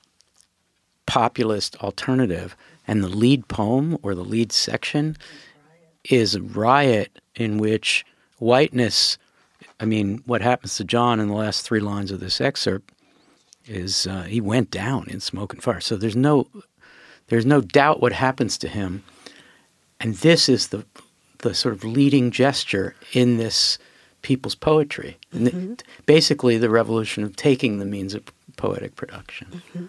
populist 1.07 1.77
alternative 1.77 2.57
and 2.87 3.03
the 3.03 3.09
lead 3.09 3.47
poem 3.49 3.99
or 4.03 4.15
the 4.15 4.25
lead 4.25 4.53
section 4.53 5.17
is 6.05 6.35
a 6.35 6.43
riot 6.43 7.19
in 7.35 7.59
which 7.59 8.05
whiteness 8.39 9.19
I 9.81 9.85
mean 9.85 10.23
what 10.27 10.43
happens 10.43 10.77
to 10.77 10.85
John 10.85 11.21
in 11.21 11.29
the 11.29 11.35
last 11.35 11.63
3 11.63 11.81
lines 11.81 12.11
of 12.11 12.21
this 12.21 12.41
excerpt 12.41 12.93
is 13.67 14.07
uh, 14.07 14.23
he 14.23 14.41
went 14.41 14.71
down 14.71 15.09
in 15.09 15.21
smoke 15.21 15.53
and 15.53 15.63
fire 15.63 15.81
so 15.81 15.97
there's 15.97 16.17
no 16.17 16.47
there's 17.29 17.47
no 17.47 17.61
doubt 17.61 18.01
what 18.01 18.13
happens 18.13 18.59
to 18.59 18.69
him 18.69 19.03
and 20.01 20.15
this 20.17 20.49
is 20.49 20.69
the 20.69 20.85
the 21.39 21.55
sort 21.55 21.75
of 21.75 21.85
leading 21.85 22.31
gesture 22.31 22.95
in 23.13 23.37
this 23.37 23.79
people's 24.25 24.57
poetry. 24.57 25.19
Mm-hmm. 25.33 25.75
Basically, 26.07 26.59
the 26.59 26.71
revolution 26.71 27.23
of 27.23 27.37
taking 27.37 27.79
the 27.79 27.85
means 27.85 28.15
of 28.15 28.25
poetic 28.57 28.97
production. 28.97 29.49
Mm-hmm. 29.53 29.85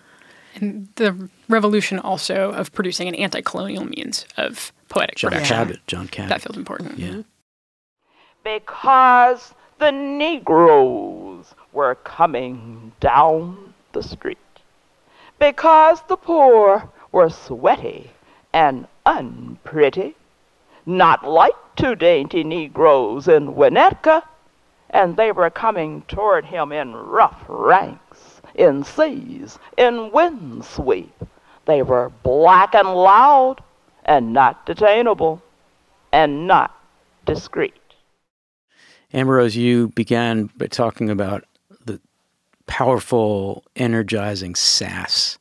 And 0.56 0.88
the 0.96 1.30
revolution 1.50 2.00
also 2.00 2.52
of 2.52 2.72
producing 2.74 3.08
an 3.08 3.15
anti-colonial 3.15 3.86
means 3.86 4.26
of 4.38 4.72
poetic 4.89 5.18
John 5.18 5.32
production. 5.32 5.56
Cabot. 5.58 5.80
John 5.88 6.08
Cabot. 6.08 6.30
That 6.30 6.41
feels 6.41 6.58
important. 6.58 6.98
Yeah. 6.98 7.22
Because 8.44 9.54
the 9.80 9.91
Negroes 9.91 11.54
were 11.74 11.96
coming 11.96 12.91
down 13.00 13.74
the 13.91 14.02
street. 14.02 14.38
Because 15.39 16.02
the 16.08 16.15
poor 16.15 16.89
were 17.12 17.30
sweaty 17.30 18.12
and 18.54 18.88
unpretty, 19.06 20.15
not 20.86 21.28
like 21.28 21.56
two 21.76 21.96
dainty 21.96 22.44
Negroes 22.44 23.28
in 23.28 23.54
Winnetka, 23.56 24.24
and 24.91 25.18
they 25.18 25.32
were 25.34 25.50
coming 25.50 26.04
toward 26.08 26.46
him 26.46 26.72
in 26.72 26.94
rough 26.94 27.44
ranks, 27.50 28.00
in 28.56 28.84
seas, 28.84 29.60
in 29.78 30.12
windsweep. 30.12 31.12
They 31.65 31.82
were 31.82 32.12
black 32.24 32.76
and 32.76 32.94
loud, 32.94 33.63
and 34.06 34.34
not 34.34 34.65
detainable, 34.65 35.41
and 36.12 36.48
not 36.48 36.80
discreet. 37.26 37.74
Amber 39.13 39.46
you 39.48 39.89
began 39.89 40.50
by 40.58 40.68
talking 40.68 41.10
about 41.10 41.46
the 41.86 42.00
powerful, 42.68 43.63
energizing 43.76 44.56
sass. 44.56 45.38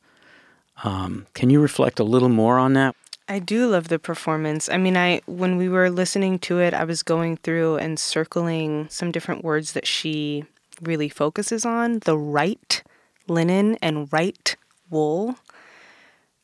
Um, 0.83 1.27
can 1.33 1.49
you 1.49 1.61
reflect 1.61 1.99
a 1.99 2.03
little 2.03 2.29
more 2.29 2.57
on 2.57 2.73
that? 2.73 2.95
I 3.27 3.39
do 3.39 3.67
love 3.67 3.87
the 3.87 3.97
performance. 3.97 4.69
I 4.69 4.77
mean, 4.77 4.95
I 4.95 5.21
when 5.25 5.57
we 5.57 5.67
were 5.67 5.89
listening 5.89 6.37
to 6.39 6.59
it, 6.59 6.73
I 6.73 6.83
was 6.83 7.01
going 7.01 7.37
through 7.37 7.77
and 7.77 7.99
circling 7.99 8.87
some 8.89 9.11
different 9.11 9.43
words 9.43 9.73
that 9.73 9.87
she 9.87 10.45
really 10.81 11.09
focuses 11.09 11.65
on, 11.65 11.99
the 11.99 12.17
right 12.17 12.83
linen 13.27 13.77
and 13.81 14.11
right 14.11 14.55
wool. 14.89 15.35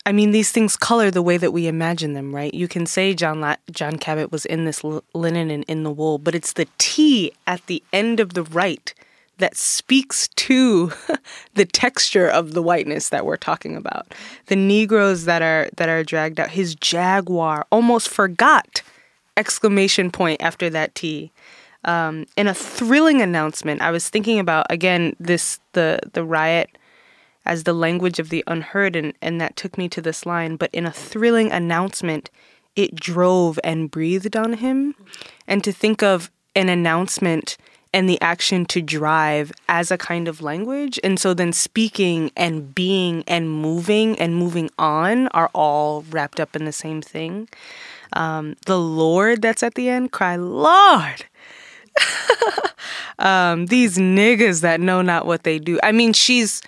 I 0.06 0.12
mean, 0.12 0.32
these 0.32 0.52
things 0.52 0.76
color 0.76 1.12
the 1.12 1.22
way 1.22 1.38
that 1.38 1.52
we 1.52 1.68
imagine 1.68 2.14
them, 2.14 2.34
right? 2.34 2.54
You 2.54 2.68
can 2.68 2.86
say 2.88 3.14
John 3.14 3.40
La- 3.40 3.58
John 3.70 3.98
Cabot 3.98 4.32
was 4.32 4.46
in 4.46 4.66
this 4.66 4.84
l- 4.84 5.04
linen 5.14 5.52
and 5.52 5.64
in 5.66 5.84
the 5.84 5.92
wool, 5.92 6.18
but 6.18 6.34
it's 6.34 6.54
the 6.54 6.68
T 6.80 7.32
at 7.46 7.66
the 7.68 7.84
end 7.94 8.20
of 8.20 8.34
the 8.34 8.44
right 8.44 8.94
that 9.38 9.58
speaks 9.58 10.28
to 10.30 10.92
the 11.54 11.66
texture 11.66 12.28
of 12.28 12.54
the 12.54 12.62
whiteness 12.64 13.10
that 13.10 13.26
we're 13.26 13.38
talking 13.38 13.76
about. 13.76 14.14
The 14.48 14.56
Negroes 14.56 15.26
that 15.26 15.42
are 15.42 15.70
that 15.78 15.90
are 15.90 16.04
dragged 16.04 16.40
out. 16.40 16.50
His 16.50 16.74
jaguar 16.76 17.68
almost 17.72 18.10
forgot 18.10 18.82
exclamation 19.38 20.12
point 20.12 20.42
after 20.42 20.70
that 20.70 20.96
T. 20.96 21.32
Um, 21.84 22.26
in 22.38 22.48
a 22.48 22.54
thrilling 22.54 23.22
announcement, 23.22 23.82
I 23.82 23.92
was 23.92 24.10
thinking 24.10 24.40
about 24.40 24.68
again 24.70 25.16
this 25.20 25.60
the 25.74 26.00
the 26.14 26.24
riot 26.24 26.78
as 27.46 27.64
the 27.64 27.74
language 27.74 28.20
of 28.20 28.30
the 28.30 28.44
unheard, 28.48 28.96
and, 28.96 29.14
and 29.22 29.42
that 29.42 29.56
took 29.56 29.78
me 29.78 29.90
to 29.90 30.02
this 30.02 30.26
line. 30.26 30.56
But 30.56 30.70
in 30.74 30.86
a 30.86 30.92
thrilling 30.92 31.52
announcement, 31.52 32.30
it 32.76 32.96
drove 32.96 33.60
and 33.64 33.90
breathed 33.90 34.36
on 34.36 34.54
him. 34.54 34.96
And 35.48 35.64
to 35.64 35.72
think 35.72 36.04
of 36.04 36.30
an 36.56 36.70
announcement 36.70 37.58
and 37.94 38.08
the 38.08 38.22
action 38.22 38.66
to 38.66 38.82
drive 38.82 39.52
as 39.68 39.92
a 39.92 39.98
kind 39.98 40.28
of 40.28 40.42
language. 40.42 41.00
And 41.04 41.20
so 41.20 41.34
then 41.34 41.52
speaking 41.52 42.32
and 42.38 42.74
being 42.74 43.24
and 43.28 43.52
moving 43.52 44.18
and 44.18 44.36
moving 44.36 44.70
on 44.78 45.28
are 45.30 45.50
all 45.54 46.04
wrapped 46.10 46.40
up 46.40 46.56
in 46.56 46.66
the 46.66 46.72
same 46.72 47.02
thing. 47.02 47.50
Um, 48.14 48.56
the 48.66 48.80
Lord 48.80 49.42
that's 49.42 49.64
at 49.64 49.76
the 49.76 49.90
end, 49.90 50.12
cry, 50.12 50.36
Lord. 50.36 51.26
um, 53.20 53.68
these 53.68 53.98
niggas 53.98 54.62
that 54.62 54.80
know 54.80 55.02
not 55.02 55.26
what 55.26 55.44
they 55.44 55.60
do. 55.60 55.80
I 55.84 55.92
mean, 55.92 56.14
she's 56.14 56.62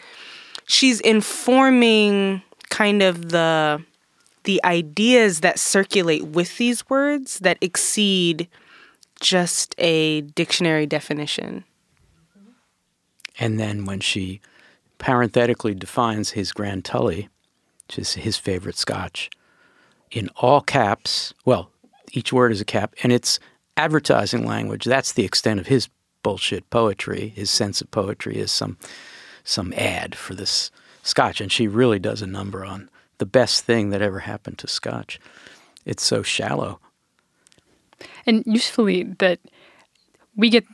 she's 0.65 0.99
informing 1.01 2.41
kind 2.69 3.01
of 3.01 3.29
the 3.29 3.83
the 4.43 4.63
ideas 4.65 5.39
that 5.39 5.57
circulate 5.59 6.25
with 6.25 6.57
these 6.57 6.89
words 6.89 7.39
that 7.39 7.57
exceed 7.61 8.47
just 9.19 9.73
a 9.77 10.21
dictionary 10.21 10.85
definition. 10.85 11.63
And 13.39 13.59
then 13.59 13.85
when 13.85 13.99
she 13.99 14.41
parenthetically 14.97 15.73
defines 15.73 16.31
his 16.31 16.51
Grandtully, 16.51 17.29
which 17.87 17.97
is 17.97 18.13
his 18.13 18.37
favorite 18.37 18.77
scotch, 18.77 19.29
in 20.11 20.29
all 20.35 20.61
caps, 20.61 21.33
well, 21.45 21.69
each 22.11 22.31
word 22.31 22.51
is 22.51 22.61
a 22.61 22.65
cap, 22.65 22.93
and 23.01 23.11
it's 23.11 23.39
advertising 23.77 24.45
language. 24.45 24.85
That's 24.85 25.13
the 25.13 25.25
extent 25.25 25.59
of 25.59 25.67
his 25.67 25.89
bullshit 26.21 26.69
poetry. 26.69 27.29
His 27.29 27.49
sense 27.49 27.81
of 27.81 27.91
poetry 27.91 28.37
is 28.37 28.51
some 28.51 28.77
some 29.43 29.73
ad 29.73 30.15
for 30.15 30.35
this 30.35 30.71
scotch, 31.01 31.41
and 31.41 31.51
she 31.51 31.67
really 31.67 31.99
does 31.99 32.21
a 32.21 32.27
number 32.27 32.63
on 32.63 32.89
the 33.17 33.25
best 33.25 33.65
thing 33.65 33.89
that 33.89 34.01
ever 34.01 34.19
happened 34.19 34.57
to 34.59 34.67
scotch. 34.67 35.19
It's 35.85 36.03
so 36.03 36.23
shallow 36.23 36.79
and 38.25 38.43
usefully 38.45 39.03
that 39.19 39.39
we 40.35 40.49
get 40.49 40.65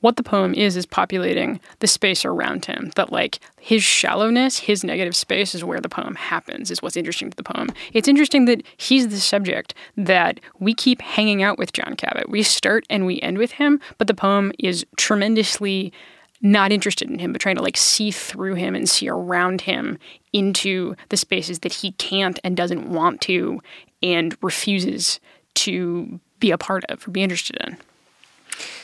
what 0.00 0.16
the 0.16 0.22
poem 0.22 0.54
is 0.54 0.76
is 0.76 0.86
populating 0.86 1.60
the 1.80 1.86
space 1.86 2.24
around 2.24 2.64
him 2.64 2.90
that 2.96 3.12
like 3.12 3.40
his 3.60 3.82
shallowness 3.82 4.60
his 4.60 4.84
negative 4.84 5.16
space 5.16 5.54
is 5.54 5.64
where 5.64 5.80
the 5.80 5.88
poem 5.88 6.14
happens 6.14 6.70
is 6.70 6.82
what's 6.82 6.96
interesting 6.96 7.30
to 7.30 7.36
the 7.36 7.42
poem 7.42 7.68
it's 7.92 8.08
interesting 8.08 8.44
that 8.44 8.62
he's 8.76 9.08
the 9.08 9.20
subject 9.20 9.74
that 9.96 10.40
we 10.58 10.74
keep 10.74 11.00
hanging 11.00 11.42
out 11.42 11.58
with 11.58 11.72
john 11.72 11.94
cabot 11.96 12.28
we 12.28 12.42
start 12.42 12.84
and 12.88 13.06
we 13.06 13.20
end 13.20 13.38
with 13.38 13.52
him 13.52 13.80
but 13.98 14.06
the 14.06 14.14
poem 14.14 14.52
is 14.58 14.84
tremendously 14.96 15.92
not 16.40 16.70
interested 16.70 17.10
in 17.10 17.18
him 17.18 17.32
but 17.32 17.40
trying 17.40 17.56
to 17.56 17.62
like 17.62 17.76
see 17.76 18.10
through 18.10 18.54
him 18.54 18.74
and 18.74 18.88
see 18.88 19.08
around 19.08 19.62
him 19.62 19.98
into 20.32 20.94
the 21.08 21.16
spaces 21.16 21.60
that 21.60 21.72
he 21.72 21.92
can't 21.92 22.38
and 22.44 22.56
doesn't 22.56 22.88
want 22.88 23.20
to 23.20 23.60
and 24.02 24.36
refuses 24.42 25.18
to 25.54 26.20
be 26.40 26.50
a 26.50 26.58
part 26.58 26.84
of 26.88 27.06
or 27.06 27.10
be 27.10 27.22
interested 27.22 27.56
in. 27.66 27.76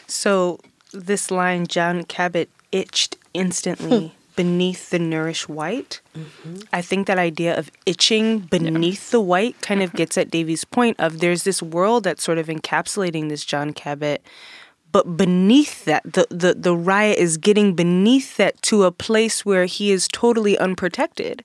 So 0.06 0.58
this 0.94 1.30
line, 1.30 1.66
John 1.66 2.04
Cabot 2.04 2.48
itched 2.72 3.16
instantly 3.32 4.08
hmm. 4.08 4.14
beneath 4.36 4.90
the 4.90 4.98
nourished 4.98 5.48
white. 5.48 6.00
Mm-hmm. 6.16 6.60
I 6.72 6.82
think 6.82 7.06
that 7.06 7.18
idea 7.18 7.58
of 7.58 7.70
itching 7.86 8.40
beneath 8.40 9.08
yeah. 9.08 9.12
the 9.12 9.20
white 9.20 9.60
kind 9.60 9.82
of 9.82 9.92
gets 9.92 10.16
at 10.16 10.30
Davy's 10.30 10.64
point 10.64 10.98
of 10.98 11.20
there's 11.20 11.44
this 11.44 11.62
world 11.62 12.04
that's 12.04 12.22
sort 12.22 12.38
of 12.38 12.46
encapsulating 12.46 13.28
this 13.28 13.44
John 13.44 13.72
Cabot, 13.72 14.24
but 14.92 15.16
beneath 15.16 15.84
that, 15.86 16.04
the, 16.04 16.26
the, 16.30 16.54
the 16.54 16.76
riot 16.76 17.18
is 17.18 17.36
getting 17.36 17.74
beneath 17.74 18.36
that 18.36 18.60
to 18.62 18.84
a 18.84 18.92
place 18.92 19.44
where 19.44 19.64
he 19.64 19.90
is 19.90 20.06
totally 20.08 20.56
unprotected 20.58 21.44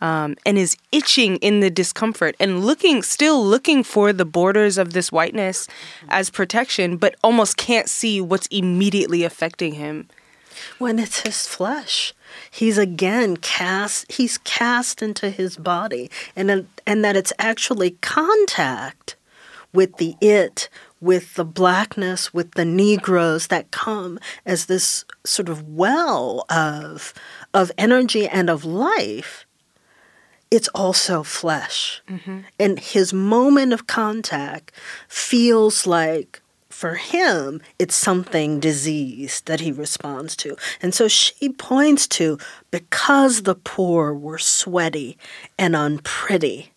um, 0.00 0.36
and 0.44 0.58
is 0.58 0.76
itching 0.92 1.36
in 1.36 1.60
the 1.60 1.70
discomfort 1.70 2.36
and 2.38 2.64
looking, 2.64 3.02
still 3.02 3.44
looking 3.44 3.82
for 3.82 4.12
the 4.12 4.24
borders 4.24 4.78
of 4.78 4.92
this 4.92 5.10
whiteness 5.10 5.68
as 6.08 6.30
protection, 6.30 6.96
but 6.96 7.16
almost 7.22 7.56
can't 7.56 7.88
see 7.88 8.20
what's 8.20 8.46
immediately 8.48 9.24
affecting 9.24 9.74
him. 9.74 10.08
When 10.78 10.98
it's 10.98 11.20
his 11.20 11.46
flesh, 11.46 12.14
he's 12.50 12.78
again 12.78 13.36
cast. 13.36 14.10
He's 14.10 14.38
cast 14.38 15.02
into 15.02 15.28
his 15.28 15.56
body, 15.56 16.10
and 16.34 16.66
and 16.86 17.04
that 17.04 17.16
it's 17.16 17.32
actually 17.38 17.90
contact 18.00 19.16
with 19.72 19.98
the 19.98 20.16
it, 20.20 20.68
with 21.00 21.34
the 21.34 21.44
blackness, 21.44 22.32
with 22.32 22.52
the 22.52 22.64
Negroes 22.64 23.48
that 23.48 23.70
come 23.70 24.18
as 24.44 24.66
this 24.66 25.04
sort 25.24 25.48
of 25.48 25.68
well 25.68 26.44
of, 26.48 27.12
of 27.52 27.70
energy 27.76 28.26
and 28.26 28.48
of 28.48 28.64
life, 28.64 29.45
it's 30.50 30.68
also 30.68 31.22
flesh. 31.22 32.02
Mm-hmm. 32.08 32.40
And 32.58 32.78
his 32.78 33.12
moment 33.12 33.72
of 33.72 33.86
contact 33.86 34.72
feels 35.08 35.86
like 35.86 36.40
for 36.68 36.96
him, 36.96 37.62
it's 37.78 37.94
something 37.94 38.60
diseased 38.60 39.46
that 39.46 39.60
he 39.60 39.72
responds 39.72 40.36
to. 40.36 40.56
And 40.82 40.94
so 40.94 41.08
she 41.08 41.48
points 41.48 42.06
to 42.08 42.38
because 42.70 43.42
the 43.42 43.54
poor 43.54 44.12
were 44.12 44.38
sweaty 44.38 45.16
and 45.58 45.74
unpretty, 45.74 46.74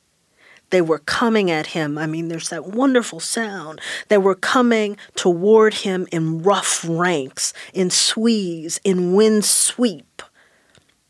they 0.69 0.81
were 0.81 0.99
coming 0.99 1.51
at 1.51 1.67
him. 1.67 1.97
I 1.97 2.07
mean, 2.07 2.29
there's 2.29 2.49
that 2.49 2.67
wonderful 2.67 3.19
sound. 3.19 3.81
They 4.07 4.17
were 4.17 4.35
coming 4.35 4.97
toward 5.15 5.73
him 5.73 6.07
in 6.11 6.43
rough 6.43 6.85
ranks, 6.87 7.53
in 7.73 7.89
squeeze, 7.89 8.79
in 8.83 9.13
wind 9.13 9.45
sweep. 9.45 10.05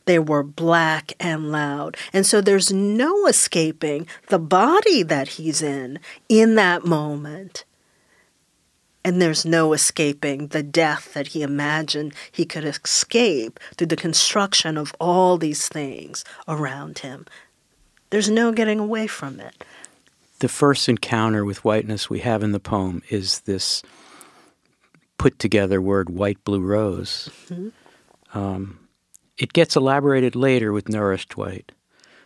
They 0.09 0.17
were 0.17 0.41
black 0.41 1.13
and 1.19 1.51
loud. 1.51 1.95
And 2.13 2.25
so 2.25 2.41
there's 2.41 2.73
no 2.73 3.27
escaping 3.27 4.07
the 4.29 4.39
body 4.39 5.03
that 5.03 5.27
he's 5.27 5.61
in 5.61 5.99
in 6.27 6.55
that 6.55 6.83
moment. 6.83 7.63
And 9.05 9.21
there's 9.21 9.45
no 9.45 9.71
escaping 9.71 10.47
the 10.47 10.63
death 10.63 11.13
that 11.13 11.27
he 11.27 11.43
imagined 11.43 12.15
he 12.31 12.43
could 12.43 12.65
escape 12.65 13.59
through 13.77 13.85
the 13.85 13.95
construction 13.95 14.79
of 14.79 14.95
all 14.99 15.37
these 15.37 15.67
things 15.67 16.25
around 16.47 16.97
him. 16.97 17.27
There's 18.09 18.31
no 18.31 18.51
getting 18.51 18.79
away 18.79 19.05
from 19.05 19.39
it. 19.39 19.63
The 20.39 20.49
first 20.49 20.89
encounter 20.89 21.45
with 21.45 21.63
whiteness 21.63 22.09
we 22.09 22.21
have 22.21 22.41
in 22.41 22.51
the 22.51 22.59
poem 22.59 23.03
is 23.09 23.41
this 23.41 23.83
put 25.19 25.37
together 25.37 25.79
word 25.79 26.09
white 26.09 26.43
blue 26.43 26.61
rose. 26.61 27.29
Mm-hmm. 27.49 27.69
Um, 28.35 28.79
it 29.39 29.53
gets 29.53 29.75
elaborated 29.75 30.35
later 30.35 30.71
with 30.71 30.89
nourished 30.89 31.37
white. 31.37 31.71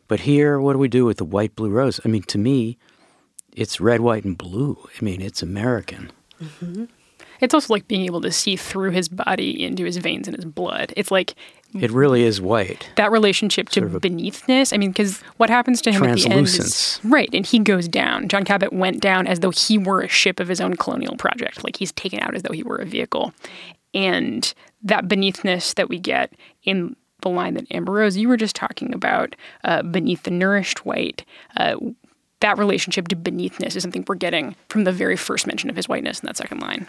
But 0.07 0.21
here, 0.21 0.59
what 0.59 0.73
do 0.73 0.79
we 0.79 0.89
do 0.89 1.05
with 1.05 1.17
the 1.17 1.25
white 1.25 1.55
blue 1.55 1.69
rose? 1.69 1.99
I 2.03 2.09
mean, 2.09 2.23
to 2.23 2.37
me, 2.37 2.77
it's 3.55 3.79
red, 3.79 4.01
white, 4.01 4.25
and 4.25 4.37
blue. 4.37 4.77
I 4.99 5.05
mean, 5.05 5.21
it's 5.21 5.41
American. 5.41 6.11
Mm-hmm. 6.41 6.85
It's 7.39 7.53
also 7.53 7.73
like 7.73 7.87
being 7.87 8.05
able 8.05 8.21
to 8.21 8.31
see 8.31 8.55
through 8.55 8.91
his 8.91 9.09
body 9.09 9.63
into 9.63 9.85
his 9.85 9.97
veins 9.97 10.27
and 10.27 10.35
his 10.35 10.45
blood. 10.45 10.93
It's 10.95 11.11
like 11.11 11.35
it 11.73 11.91
really 11.91 12.23
is 12.23 12.39
white. 12.39 12.89
That 12.95 13.11
relationship 13.11 13.69
to 13.69 13.81
beneathness. 13.81 14.73
I 14.73 14.77
mean, 14.77 14.91
because 14.91 15.21
what 15.37 15.49
happens 15.49 15.81
to 15.81 15.91
him 15.91 16.03
at 16.03 16.17
the 16.17 16.29
end 16.29 16.47
is 16.47 16.99
right, 17.03 17.29
and 17.33 17.45
he 17.45 17.59
goes 17.59 17.87
down. 17.87 18.27
John 18.29 18.45
Cabot 18.45 18.71
went 18.71 19.01
down 19.01 19.27
as 19.27 19.39
though 19.41 19.51
he 19.51 19.77
were 19.77 20.01
a 20.01 20.07
ship 20.07 20.39
of 20.39 20.47
his 20.47 20.61
own 20.61 20.75
colonial 20.75 21.17
project. 21.17 21.63
Like 21.63 21.77
he's 21.77 21.91
taken 21.91 22.19
out 22.19 22.33
as 22.33 22.43
though 22.43 22.53
he 22.53 22.63
were 22.63 22.77
a 22.77 22.85
vehicle, 22.85 23.33
and 23.93 24.53
that 24.83 25.07
beneathness 25.07 25.75
that 25.75 25.89
we 25.89 25.99
get 25.99 26.33
in 26.63 26.95
the 27.23 27.29
line 27.29 27.55
that 27.55 27.65
Amber 27.71 27.93
Rose 27.93 28.15
you 28.15 28.29
were 28.29 28.37
just 28.37 28.55
talking 28.55 28.93
about, 28.93 29.35
uh, 29.63 29.81
beneath 29.81 30.23
the 30.23 30.31
nourished 30.31 30.85
white. 30.85 31.25
Uh, 31.57 31.75
that 32.39 32.57
relationship 32.57 33.07
to 33.07 33.15
beneathness 33.15 33.75
is 33.75 33.81
something 33.83 34.03
we're 34.05 34.15
getting 34.15 34.55
from 34.69 34.83
the 34.83 34.91
very 34.91 35.15
first 35.15 35.47
mention 35.47 35.69
of 35.69 35.77
his 35.77 35.87
whiteness 35.87 36.19
in 36.19 36.27
that 36.27 36.37
second 36.37 36.59
line. 36.59 36.87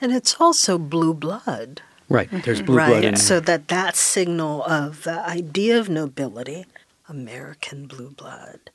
And 0.00 0.12
it's 0.12 0.40
also 0.40 0.78
blue 0.78 1.12
blood. 1.14 1.82
Right. 2.08 2.28
There's 2.30 2.62
blue 2.62 2.76
right. 2.76 2.88
blood 2.88 3.04
in 3.04 3.16
So 3.16 3.38
that 3.40 3.68
that 3.68 3.96
signal 3.96 4.64
of 4.64 5.04
the 5.04 5.20
idea 5.26 5.78
of 5.78 5.88
nobility, 5.88 6.64
American 7.08 7.86
blue 7.86 8.10
blood. 8.10 8.70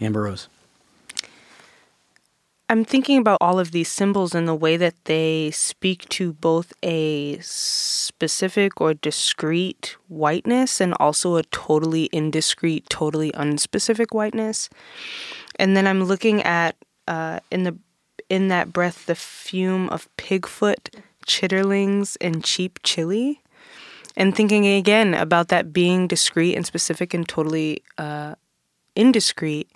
Amber 0.00 0.22
Rose. 0.22 0.48
I'm 2.70 2.84
thinking 2.84 3.16
about 3.18 3.38
all 3.40 3.58
of 3.58 3.70
these 3.70 3.88
symbols 3.88 4.34
and 4.34 4.46
the 4.46 4.54
way 4.54 4.76
that 4.76 5.06
they 5.06 5.50
speak 5.52 6.06
to 6.10 6.34
both 6.34 6.74
a 6.82 7.38
specific 7.40 8.78
or 8.80 8.92
discrete 8.92 9.96
whiteness 10.08 10.78
and 10.78 10.92
also 11.00 11.36
a 11.36 11.44
totally 11.44 12.10
indiscrete, 12.12 12.88
totally 12.90 13.32
unspecific 13.32 14.14
whiteness. 14.14 14.68
And 15.56 15.74
then 15.76 15.86
I'm 15.86 16.04
looking 16.04 16.42
at 16.42 16.76
uh, 17.06 17.40
in 17.50 17.62
the 17.64 17.76
in 18.28 18.48
that 18.48 18.70
breath 18.74 19.06
the 19.06 19.14
fume 19.14 19.88
of 19.88 20.06
pigfoot 20.18 20.94
chitterlings 21.26 22.18
and 22.20 22.44
cheap 22.44 22.80
chili. 22.82 23.40
And 24.14 24.34
thinking 24.36 24.66
again 24.66 25.14
about 25.14 25.48
that 25.48 25.72
being 25.72 26.06
discrete 26.06 26.56
and 26.56 26.66
specific 26.66 27.14
and 27.14 27.26
totally 27.26 27.82
uh, 27.96 28.34
indiscreet, 28.96 29.70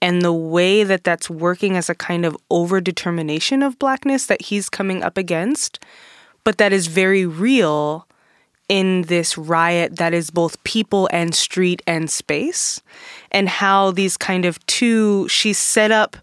and 0.00 0.22
the 0.22 0.32
way 0.32 0.84
that 0.84 1.04
that's 1.04 1.30
working 1.30 1.76
as 1.76 1.88
a 1.88 1.94
kind 1.94 2.24
of 2.26 2.36
overdetermination 2.50 3.66
of 3.66 3.78
blackness 3.78 4.26
that 4.26 4.42
he's 4.42 4.68
coming 4.68 5.02
up 5.02 5.16
against, 5.16 5.78
but 6.44 6.58
that 6.58 6.72
is 6.72 6.86
very 6.86 7.24
real 7.26 8.06
in 8.68 9.02
this 9.02 9.36
riot 9.36 9.96
that 9.96 10.14
is 10.14 10.30
both 10.30 10.62
people 10.64 11.08
and 11.12 11.34
street 11.34 11.82
and 11.86 12.10
space, 12.10 12.82
and 13.30 13.48
how 13.48 13.90
these 13.90 14.16
kind 14.16 14.44
of 14.44 14.64
two, 14.66 15.28
she's 15.28 15.58
set 15.58 15.90
up 15.90 16.16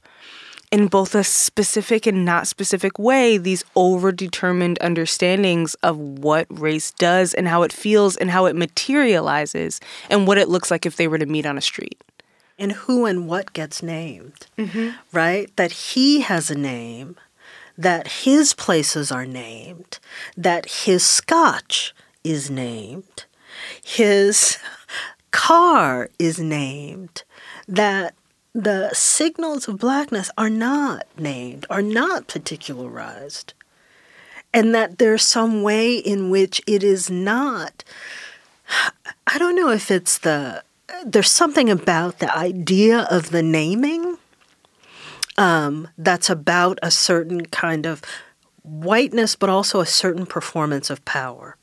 in 0.71 0.87
both 0.87 1.13
a 1.13 1.23
specific 1.23 2.07
and 2.07 2.23
not 2.23 2.47
specific 2.47 2.97
way 2.97 3.37
these 3.37 3.63
overdetermined 3.75 4.77
understandings 4.79 5.75
of 5.83 5.97
what 5.97 6.47
race 6.49 6.91
does 6.91 7.33
and 7.33 7.47
how 7.47 7.61
it 7.61 7.73
feels 7.73 8.15
and 8.15 8.31
how 8.31 8.45
it 8.45 8.55
materializes 8.55 9.81
and 10.09 10.25
what 10.25 10.37
it 10.37 10.47
looks 10.47 10.71
like 10.71 10.85
if 10.85 10.95
they 10.95 11.09
were 11.09 11.17
to 11.17 11.25
meet 11.25 11.45
on 11.45 11.57
a 11.57 11.61
street. 11.61 12.01
And 12.61 12.73
who 12.73 13.05
and 13.05 13.27
what 13.27 13.53
gets 13.53 13.81
named, 13.81 14.45
mm-hmm. 14.55 14.91
right? 15.11 15.49
That 15.55 15.71
he 15.71 16.21
has 16.21 16.51
a 16.51 16.55
name, 16.55 17.15
that 17.75 18.07
his 18.23 18.53
places 18.53 19.11
are 19.11 19.25
named, 19.25 19.97
that 20.37 20.69
his 20.85 21.03
scotch 21.03 21.95
is 22.23 22.51
named, 22.51 23.25
his 23.83 24.59
car 25.31 26.09
is 26.19 26.39
named, 26.39 27.23
that 27.67 28.13
the 28.53 28.89
signals 28.93 29.67
of 29.67 29.79
blackness 29.79 30.29
are 30.37 30.49
not 30.49 31.07
named, 31.17 31.65
are 31.69 31.81
not 31.81 32.27
particularized, 32.27 33.53
and 34.53 34.75
that 34.75 34.97
there's 34.97 35.23
some 35.23 35.63
way 35.63 35.95
in 35.95 36.29
which 36.29 36.61
it 36.67 36.83
is 36.83 37.09
not. 37.09 37.83
I 39.27 39.37
don't 39.37 39.55
know 39.55 39.69
if 39.69 39.89
it's 39.89 40.17
the. 40.17 40.63
There's 41.05 41.31
something 41.31 41.69
about 41.69 42.19
the 42.19 42.35
idea 42.35 43.07
of 43.09 43.31
the 43.31 43.43
naming 43.43 44.17
um, 45.37 45.87
that's 45.97 46.29
about 46.29 46.79
a 46.83 46.91
certain 46.91 47.45
kind 47.47 47.85
of 47.85 48.01
whiteness, 48.63 49.35
but 49.35 49.49
also 49.49 49.79
a 49.79 49.85
certain 49.85 50.25
performance 50.25 50.89
of 50.89 51.03
power. 51.05 51.57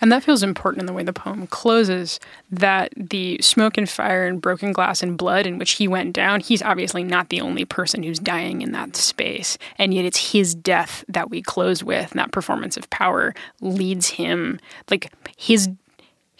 And 0.00 0.10
that 0.12 0.22
feels 0.22 0.42
important 0.42 0.80
in 0.80 0.86
the 0.86 0.92
way 0.92 1.02
the 1.02 1.12
poem 1.12 1.46
closes 1.46 2.18
that 2.50 2.92
the 2.96 3.38
smoke 3.42 3.76
and 3.76 3.88
fire 3.88 4.26
and 4.26 4.40
broken 4.40 4.72
glass 4.72 5.02
and 5.02 5.18
blood 5.18 5.46
in 5.46 5.58
which 5.58 5.72
he 5.72 5.86
went 5.86 6.14
down, 6.14 6.40
he's 6.40 6.62
obviously 6.62 7.04
not 7.04 7.28
the 7.28 7.42
only 7.42 7.66
person 7.66 8.02
who's 8.02 8.18
dying 8.18 8.62
in 8.62 8.72
that 8.72 8.96
space. 8.96 9.58
And 9.76 9.92
yet 9.92 10.06
it's 10.06 10.32
his 10.32 10.54
death 10.54 11.04
that 11.08 11.28
we 11.28 11.42
close 11.42 11.84
with. 11.84 12.12
And 12.12 12.18
that 12.18 12.32
performance 12.32 12.78
of 12.78 12.88
power 12.88 13.34
leads 13.60 14.08
him, 14.08 14.58
like 14.90 15.12
his 15.36 15.68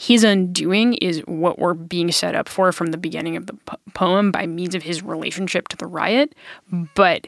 his 0.00 0.24
undoing 0.24 0.94
is 0.94 1.20
what 1.26 1.58
we're 1.58 1.74
being 1.74 2.10
set 2.10 2.34
up 2.34 2.48
for 2.48 2.72
from 2.72 2.86
the 2.86 2.96
beginning 2.96 3.36
of 3.36 3.46
the 3.46 3.52
po- 3.52 3.76
poem 3.92 4.32
by 4.32 4.46
means 4.46 4.74
of 4.74 4.82
his 4.82 5.02
relationship 5.02 5.68
to 5.68 5.76
the 5.76 5.86
riot. 5.86 6.34
But 6.94 7.26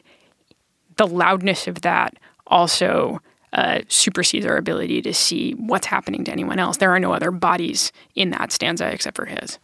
the 0.97 1.05
loudness 1.05 1.67
of 1.67 1.81
that 1.81 2.15
also 2.47 3.21
uh, 3.53 3.81
supersedes 3.89 4.47
our 4.47 4.57
ability 4.57 5.03
to 5.03 5.13
see 5.13 5.51
what's 5.51 5.85
happening 5.85 6.23
to 6.23 6.31
anyone 6.31 6.57
else. 6.57 6.77
There 6.77 6.89
are 6.89 6.99
no 6.99 7.13
other 7.13 7.29
bodies 7.29 7.91
in 8.15 8.31
that 8.31 8.51
stanza 8.51 8.91
except 8.91 9.17
for 9.17 9.25
his. 9.25 9.59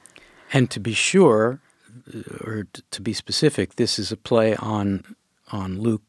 And 0.54 0.70
to 0.70 0.80
be 0.80 0.94
sure, 0.94 1.62
or 2.42 2.68
to 2.92 3.02
be 3.02 3.14
specific, 3.14 3.78
this 3.78 3.98
is 3.98 4.12
a 4.12 4.18
play 4.18 4.56
on 4.56 5.16
on 5.52 5.82
Luke, 5.82 6.04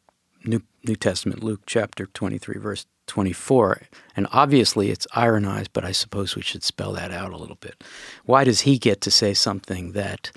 New, 0.45 0.61
New 0.85 0.97
Testament, 0.97 1.43
Luke 1.43 1.63
chapter 1.65 2.05
23, 2.05 2.61
verse 2.61 2.85
24. 3.11 3.83
And 4.17 4.29
obviously 4.33 4.91
it's 4.91 5.07
ironized, 5.15 5.73
but 5.73 5.85
I 5.85 5.91
suppose 5.91 6.37
we 6.37 6.43
should 6.43 6.63
spell 6.63 6.93
that 6.93 7.11
out 7.11 7.33
a 7.33 7.37
little 7.37 7.57
bit. 7.57 7.83
Why 8.25 8.45
does 8.45 8.61
he 8.61 8.79
get 8.79 9.01
to 9.03 9.11
say 9.11 9.35
something 9.35 9.93
that 9.93 10.31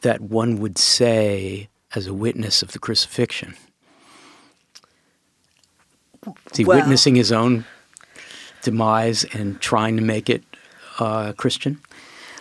that 0.00 0.20
one 0.20 0.58
would 0.58 0.78
say 0.78 1.68
as 1.94 2.06
a 2.06 2.14
witness 2.14 2.60
of 2.60 2.72
the 2.72 2.78
crucifixion? 2.78 3.54
Is 6.50 6.56
he 6.56 6.64
well, 6.64 6.78
witnessing 6.78 7.14
his 7.14 7.30
own 7.30 7.64
demise 8.62 9.24
and 9.32 9.60
trying 9.60 9.96
to 9.96 10.02
make 10.02 10.28
it 10.28 10.42
uh, 10.98 11.32
Christian? 11.34 11.80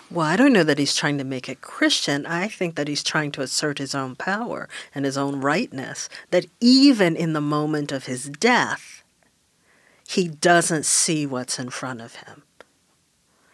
Well, 0.10 0.26
I 0.26 0.36
don't 0.36 0.54
know 0.54 0.64
that 0.64 0.80
he's 0.80 0.96
trying 0.96 1.18
to 1.20 1.24
make 1.24 1.50
it 1.50 1.62
Christian. 1.62 2.26
I 2.26 2.48
think 2.48 2.76
that 2.76 2.88
he's 2.88 3.04
trying 3.04 3.32
to 3.34 3.42
assert 3.42 3.78
his 3.78 3.94
own 3.94 4.16
power 4.16 4.68
and 4.94 5.06
his 5.06 5.18
own 5.18 5.40
rightness. 5.42 6.10
That 6.32 6.46
even 6.60 7.16
in 7.16 7.34
the 7.34 7.42
moment 7.42 7.92
of 7.92 8.06
his 8.06 8.30
death, 8.30 8.95
he 10.08 10.28
doesn't 10.28 10.86
see 10.86 11.26
what's 11.26 11.60
in 11.60 11.70
front 11.70 12.02
of 12.02 12.16
him. 12.16 12.44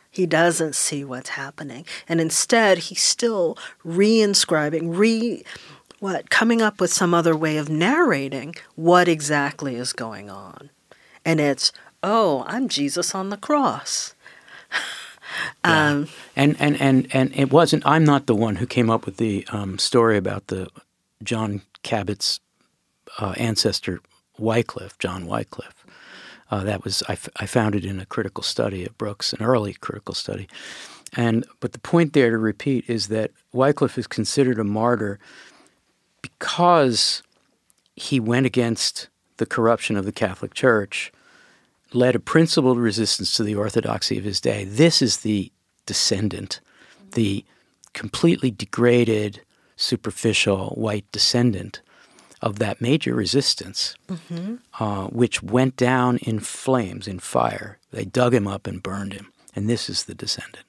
He 0.10 0.26
doesn't 0.26 0.76
see 0.76 1.06
what's 1.06 1.30
happening. 1.30 1.86
And 2.08 2.20
instead, 2.20 2.80
he's 2.80 3.02
still 3.02 3.58
reinscribing, 3.86 4.98
re 4.98 5.44
what 6.00 6.30
coming 6.30 6.62
up 6.62 6.82
with 6.82 6.92
some 6.92 7.14
other 7.14 7.38
way 7.38 7.58
of 7.58 7.70
narrating 7.70 8.56
what 8.76 9.08
exactly 9.08 9.76
is 9.76 9.94
going 9.94 10.30
on. 10.30 10.72
And 11.24 11.40
it's, 11.40 11.72
oh, 12.04 12.44
I'm 12.48 12.68
Jesus 12.68 13.14
on 13.14 13.30
the 13.30 13.38
cross. 13.38 14.16
um, 15.64 16.10
and, 16.36 16.58
and, 16.60 16.82
and, 16.82 17.08
and 17.14 17.32
it 17.36 17.54
wasn't, 17.54 17.86
I'm 17.86 18.04
not 18.04 18.26
the 18.26 18.36
one 18.36 18.58
who 18.58 18.66
came 18.66 18.90
up 18.90 19.06
with 19.06 19.18
the 19.18 19.46
um, 19.52 19.78
story 19.78 20.18
about 20.18 20.48
the 20.48 20.68
John 21.24 21.62
Cabot's 21.84 22.40
uh, 23.20 23.36
ancestor, 23.38 24.02
Wycliffe, 24.38 24.98
John 24.98 25.28
Wycliffe. 25.28 25.81
Uh, 26.52 26.64
that 26.66 26.84
was 26.84 27.02
I, 27.08 27.14
f- 27.14 27.30
I 27.38 27.46
found 27.46 27.76
it 27.76 27.86
in 27.86 28.00
a 28.00 28.06
critical 28.06 28.44
study 28.44 28.84
at 28.84 28.98
Brooks, 28.98 29.32
an 29.32 29.42
early 29.42 29.74
critical 29.74 30.14
study. 30.14 30.48
And 31.16 31.46
but 31.62 31.72
the 31.72 31.80
point 31.80 32.14
there 32.14 32.30
to 32.30 32.38
repeat 32.38 32.86
is 32.88 33.08
that 33.08 33.32
Wycliffe 33.54 33.98
is 33.98 34.08
considered 34.08 34.60
a 34.60 34.64
martyr 34.64 35.18
because 36.22 37.24
he 37.96 38.20
went 38.20 38.46
against 38.46 39.08
the 39.38 39.46
corruption 39.46 39.96
of 39.96 40.06
the 40.06 40.12
Catholic 40.12 40.54
Church, 40.54 41.12
led 41.94 42.16
a 42.16 42.20
principled 42.20 42.78
resistance 42.78 43.34
to 43.36 43.44
the 43.44 43.56
orthodoxy 43.56 44.18
of 44.18 44.24
his 44.24 44.40
day. 44.40 44.66
This 44.66 45.02
is 45.02 45.18
the 45.18 45.52
descendant, 45.86 46.60
the 47.14 47.44
completely 47.94 48.52
degraded, 48.52 49.42
superficial 49.76 50.70
white 50.70 51.06
descendant 51.12 51.82
of 52.42 52.60
that 52.60 52.82
major 52.82 53.14
resistance, 53.14 53.96
mm-hmm. 54.08 54.56
uh, 54.80 55.08
which 55.08 55.44
went 55.44 55.76
down 55.76 56.18
in 56.18 56.40
flames, 56.40 57.08
in 57.08 57.20
fire. 57.20 57.78
They 57.92 58.06
dug 58.06 58.34
him 58.34 58.48
up 58.48 58.68
and 58.68 58.82
burned 58.82 59.14
him. 59.14 59.32
And 59.56 59.70
this 59.70 59.90
is 59.90 60.06
the 60.06 60.16
descendant. 60.16 60.66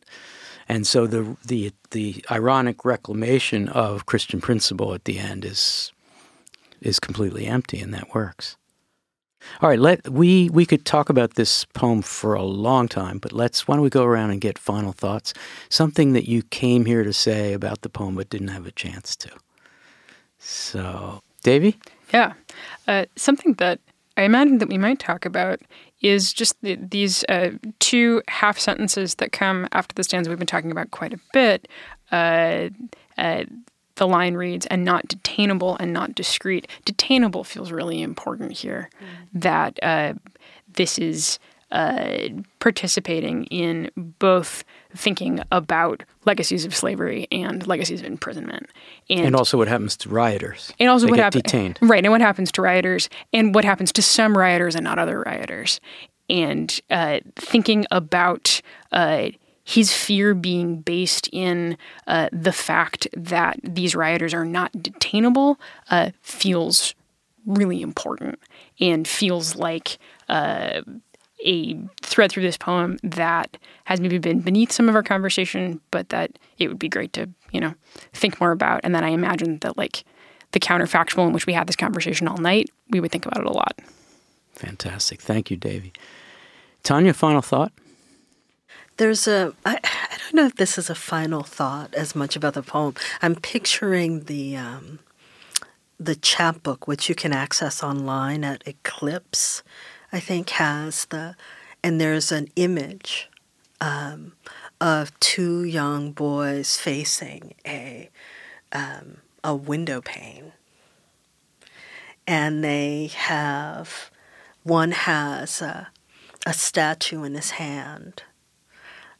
And 0.68 0.87
so 0.87 1.06
the 1.06 1.37
the 1.44 1.72
the 1.90 2.24
ironic 2.30 2.85
reclamation 2.85 3.68
of 3.68 4.06
Christian 4.06 4.40
principle 4.40 4.94
at 4.94 5.04
the 5.04 5.18
end 5.18 5.44
is 5.44 5.92
is 6.80 6.98
completely 7.00 7.46
empty, 7.46 7.80
and 7.80 7.92
that 7.94 8.14
works. 8.14 8.56
All 9.61 9.68
right, 9.68 9.78
let 9.78 10.08
we 10.08 10.48
we 10.50 10.66
could 10.66 10.85
talk 10.85 11.08
about 11.08 11.35
this 11.35 11.64
poem 11.66 12.02
for 12.02 12.35
a 12.35 12.42
long 12.42 12.88
time, 12.88 13.18
but 13.18 13.32
let's 13.32 13.66
why 13.66 13.76
don't 13.76 13.82
we 13.82 13.90
go 13.90 14.04
around 14.04 14.30
and 14.30 14.40
get 14.40 14.58
final 14.58 14.92
thoughts? 14.92 15.35
Something 15.68 16.12
that 16.12 16.28
you 16.28 16.42
came 16.44 16.85
here 16.85 17.02
to 17.04 17.12
say 17.12 17.52
about 17.52 17.82
the 17.82 17.88
poem 17.88 18.14
but 18.14 18.30
didn't 18.30 18.48
have 18.48 18.66
a 18.66 18.72
chance 18.72 19.16
to. 19.16 19.30
So, 20.38 21.22
Davy? 21.42 21.78
Yeah. 22.12 22.35
Uh, 22.87 23.07
something 23.16 23.55
that 23.55 23.81
I 24.16 24.22
imagine 24.22 24.59
that 24.59 24.68
we 24.68 24.78
might 24.78 24.98
talk 24.98 25.24
about 25.24 25.61
is 26.00 26.33
just 26.33 26.61
the, 26.62 26.76
these 26.76 27.24
uh, 27.28 27.50
two 27.78 28.22
half 28.28 28.59
sentences 28.59 29.16
that 29.16 29.33
come 29.33 29.68
after 29.72 29.94
the 29.94 30.05
stanza 30.05 30.28
we've 30.28 30.38
been 30.38 30.46
talking 30.46 30.72
about 30.72 30.90
quite 30.90 31.12
a 31.12 31.20
bit. 31.33 31.68
Uh, 32.11 32.68
uh, 33.16 33.44
the 33.96 34.09
line 34.09 34.35
reads, 34.35 34.66
and 34.66 34.85
not 34.85 35.07
detainable 35.07 35.76
and 35.78 35.92
not 35.92 36.14
discreet. 36.14 36.66
Detainable 36.87 37.44
feels 37.44 37.70
really 37.70 38.00
important 38.00 38.52
here, 38.52 38.88
mm. 39.00 39.40
that 39.40 39.78
uh, 39.83 40.14
this 40.74 40.98
is 40.98 41.38
uh, 41.72 42.28
participating 42.61 43.44
in 43.46 43.90
both 43.96 44.62
thinking 44.94 45.40
about 45.50 46.04
legacies 46.26 46.64
of 46.64 46.74
slavery 46.76 47.26
and 47.32 47.66
legacies 47.66 48.00
of 48.00 48.06
imprisonment, 48.06 48.68
and, 49.11 49.26
and 49.26 49.37
also 49.37 49.58
what 49.58 49.68
happens 49.68 49.96
to 49.96 50.08
rioters, 50.08 50.72
and 50.78 50.88
also 50.88 51.06
they 51.06 51.11
what 51.11 51.18
happens 51.18 51.42
detained, 51.42 51.78
right, 51.82 52.04
and 52.04 52.12
what 52.12 52.20
happens 52.20 52.52
to 52.52 52.62
rioters, 52.62 53.08
and 53.32 53.54
what 53.54 53.64
happens 53.64 53.90
to 53.92 54.02
some 54.02 54.37
rioters 54.38 54.74
and 54.76 54.85
not 54.85 54.98
other 54.98 55.20
rioters, 55.26 55.80
and 56.28 56.80
uh, 56.90 57.20
thinking 57.37 57.87
about 57.90 58.61
uh, 58.92 59.28
his 59.64 59.92
fear 59.92 60.35
being 60.35 60.80
based 60.80 61.28
in 61.32 61.76
uh, 62.06 62.28
the 62.32 62.52
fact 62.52 63.08
that 63.12 63.58
these 63.62 63.94
rioters 63.94 64.35
are 64.35 64.44
not 64.44 64.72
detainable 64.72 65.56
uh, 65.90 66.11
feels 66.20 66.94
really 67.46 67.80
important 67.82 68.38
and 68.80 69.06
feels 69.06 69.56
like 69.56 69.98
uh, 70.28 70.82
a 71.44 71.78
thread 72.02 72.31
through 72.31 72.42
this 72.42 72.57
poem 72.57 72.98
that 73.02 73.57
has 73.85 74.00
maybe 74.00 74.18
been 74.18 74.40
beneath 74.40 74.72
some 74.72 74.88
of 74.88 74.94
our 74.94 75.02
conversation, 75.02 75.81
but 75.90 76.09
that 76.11 76.38
it 76.59 76.68
would 76.68 76.78
be 76.78 76.88
great 76.88 77.12
to, 77.14 77.28
you 77.50 77.61
know, 77.61 77.74
think 78.12 78.40
more 78.40 78.52
about. 78.52 78.81
And 78.85 78.94
then 78.94 79.05
I 79.05 79.09
imagine 79.09 79.59
that 79.59 79.76
like 79.76 80.05
the 80.52 80.61
counterfactual 80.61 81.26
in 81.26 81.33
which 81.33 81.46
we 81.46 81.52
had 81.52 81.66
this 81.66 81.76
conversation 81.76 82.28
all 82.28 82.38
night, 82.38 82.70
we 82.90 83.00
would 83.00 83.11
think 83.11 83.26
about 83.26 83.40
it 83.40 83.46
a 83.46 83.52
lot. 83.52 83.78
Fantastic. 84.55 85.20
Thank 85.20 85.50
you, 85.50 85.57
Davy. 85.57 85.92
Tonya, 86.85 87.14
final 87.14 87.42
thought? 87.42 87.72
There's 88.98 89.26
a, 89.26 89.55
I, 89.64 89.78
I 89.83 90.18
don't 90.18 90.35
know 90.35 90.46
if 90.46 90.57
this 90.57 90.76
is 90.76 90.90
a 90.90 90.94
final 90.94 91.42
thought 91.42 91.94
as 91.94 92.14
much 92.14 92.37
about 92.37 92.55
the 92.55 92.62
poem. 92.62 92.94
I'm 93.22 93.35
picturing 93.35 94.24
the, 94.24 94.57
um, 94.57 94.98
the 95.98 96.14
chapbook, 96.14 96.87
which 96.87 97.09
you 97.09 97.14
can 97.14 97.33
access 97.33 97.83
online 97.83 98.44
at 98.44 98.62
Eclipse 98.66 99.62
I 100.12 100.20
think, 100.20 100.51
has 100.51 101.07
the, 101.07 101.37
and 101.83 102.01
there's 102.01 102.31
an 102.31 102.48
image 102.55 103.31
um, 103.81 104.33
of 104.81 105.18
two 105.20 105.64
young 105.64 106.12
boys 106.12 106.77
facing 106.77 107.55
a 107.66 108.11
um, 108.72 109.18
a 109.44 109.55
window 109.55 110.01
pane, 110.01 110.53
and 112.27 112.62
they 112.62 113.11
have 113.14 114.11
one 114.62 114.92
has 114.92 115.61
a, 115.61 115.88
a 116.46 116.53
statue 116.53 117.25
in 117.25 117.35
his 117.35 117.53
hand, 117.53 118.22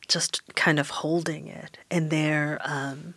just 0.09 0.55
kind 0.55 0.79
of 0.79 0.91
holding 0.91 1.49
it, 1.49 1.79
and 1.91 2.11
they're 2.11 2.61
um, 2.65 3.15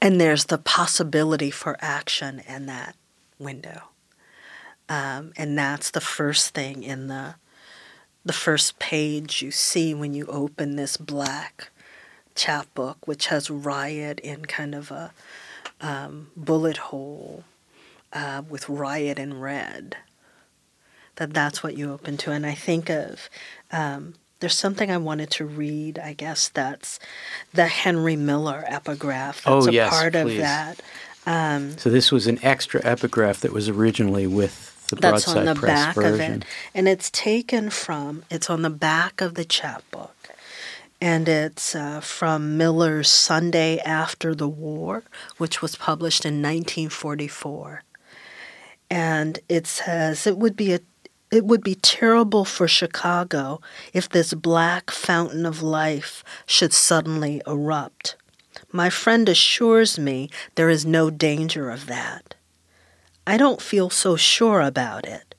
and 0.00 0.20
there's 0.20 0.46
the 0.46 0.58
possibility 0.58 1.50
for 1.50 1.76
action 1.80 2.42
in 2.48 2.66
that 2.66 2.96
window. 3.38 3.91
Um, 4.92 5.32
and 5.38 5.56
that's 5.56 5.90
the 5.90 6.02
first 6.02 6.52
thing 6.52 6.82
in 6.82 7.06
the 7.06 7.36
the 8.26 8.32
first 8.34 8.78
page 8.78 9.40
you 9.40 9.50
see 9.50 9.94
when 9.94 10.12
you 10.12 10.26
open 10.26 10.76
this 10.76 10.98
black 10.98 11.70
chapbook, 12.34 13.08
which 13.08 13.28
has 13.28 13.50
riot 13.50 14.20
in 14.20 14.44
kind 14.44 14.74
of 14.74 14.90
a 14.90 15.12
um, 15.80 16.30
bullet 16.36 16.76
hole 16.76 17.42
uh, 18.12 18.42
with 18.46 18.68
riot 18.68 19.18
in 19.18 19.40
red. 19.40 19.96
That 21.16 21.32
that's 21.32 21.62
what 21.62 21.74
you 21.74 21.90
open 21.90 22.18
to, 22.18 22.32
and 22.32 22.44
I 22.44 22.54
think 22.54 22.90
of. 22.90 23.30
Um, 23.70 24.12
there's 24.40 24.58
something 24.58 24.90
I 24.90 24.98
wanted 24.98 25.30
to 25.30 25.46
read. 25.46 25.98
I 25.98 26.12
guess 26.12 26.50
that's 26.50 27.00
the 27.54 27.66
Henry 27.66 28.16
Miller 28.16 28.62
epigraph. 28.66 29.42
That's 29.44 29.68
oh, 29.68 29.70
yes, 29.70 29.90
a 29.90 29.98
part 29.98 30.12
please. 30.12 30.34
of 30.34 30.38
that. 30.42 30.82
Um, 31.24 31.78
so 31.78 31.88
this 31.88 32.12
was 32.12 32.26
an 32.26 32.38
extra 32.42 32.84
epigraph 32.84 33.40
that 33.40 33.52
was 33.52 33.70
originally 33.70 34.26
with 34.26 34.71
the 34.96 35.00
that's 35.00 35.28
on 35.28 35.44
the 35.44 35.54
back 35.54 35.94
version. 35.94 36.34
of 36.34 36.38
it, 36.42 36.44
and 36.74 36.88
it's 36.88 37.10
taken 37.10 37.70
from. 37.70 38.24
It's 38.30 38.50
on 38.50 38.62
the 38.62 38.70
back 38.70 39.20
of 39.20 39.34
the 39.34 39.44
chapbook, 39.44 40.30
and 41.00 41.28
it's 41.28 41.74
uh, 41.74 42.00
from 42.00 42.56
Miller's 42.56 43.08
Sunday 43.08 43.78
After 43.80 44.34
the 44.34 44.48
War, 44.48 45.04
which 45.38 45.60
was 45.60 45.76
published 45.76 46.24
in 46.24 46.34
1944. 46.34 47.82
And 48.90 49.38
it 49.48 49.66
says 49.66 50.26
it 50.26 50.38
would 50.38 50.56
be 50.56 50.74
a 50.74 50.80
it 51.32 51.46
would 51.46 51.64
be 51.64 51.76
terrible 51.76 52.44
for 52.44 52.68
Chicago 52.68 53.60
if 53.94 54.08
this 54.08 54.34
black 54.34 54.90
fountain 54.90 55.46
of 55.46 55.62
life 55.62 56.22
should 56.46 56.74
suddenly 56.74 57.40
erupt. 57.46 58.16
My 58.70 58.90
friend 58.90 59.28
assures 59.28 59.98
me 59.98 60.30
there 60.54 60.68
is 60.68 60.84
no 60.84 61.08
danger 61.10 61.70
of 61.70 61.86
that. 61.86 62.34
I 63.26 63.36
don't 63.36 63.62
feel 63.62 63.90
so 63.90 64.16
sure 64.16 64.60
about 64.60 65.06
it. 65.06 65.34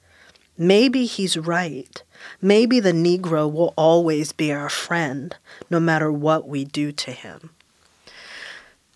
Maybe 0.58 1.06
he's 1.06 1.38
right. 1.38 2.02
Maybe 2.41 2.80
the 2.80 2.91
Negro 2.91 3.52
will 3.52 3.74
always 3.76 4.32
be 4.32 4.52
our 4.52 4.69
friend, 4.69 5.36
no 5.69 5.80
matter 5.80 6.12
what 6.12 6.48
we 6.48 6.63
do 6.63 6.91
to 6.91 7.12
him. 7.12 7.50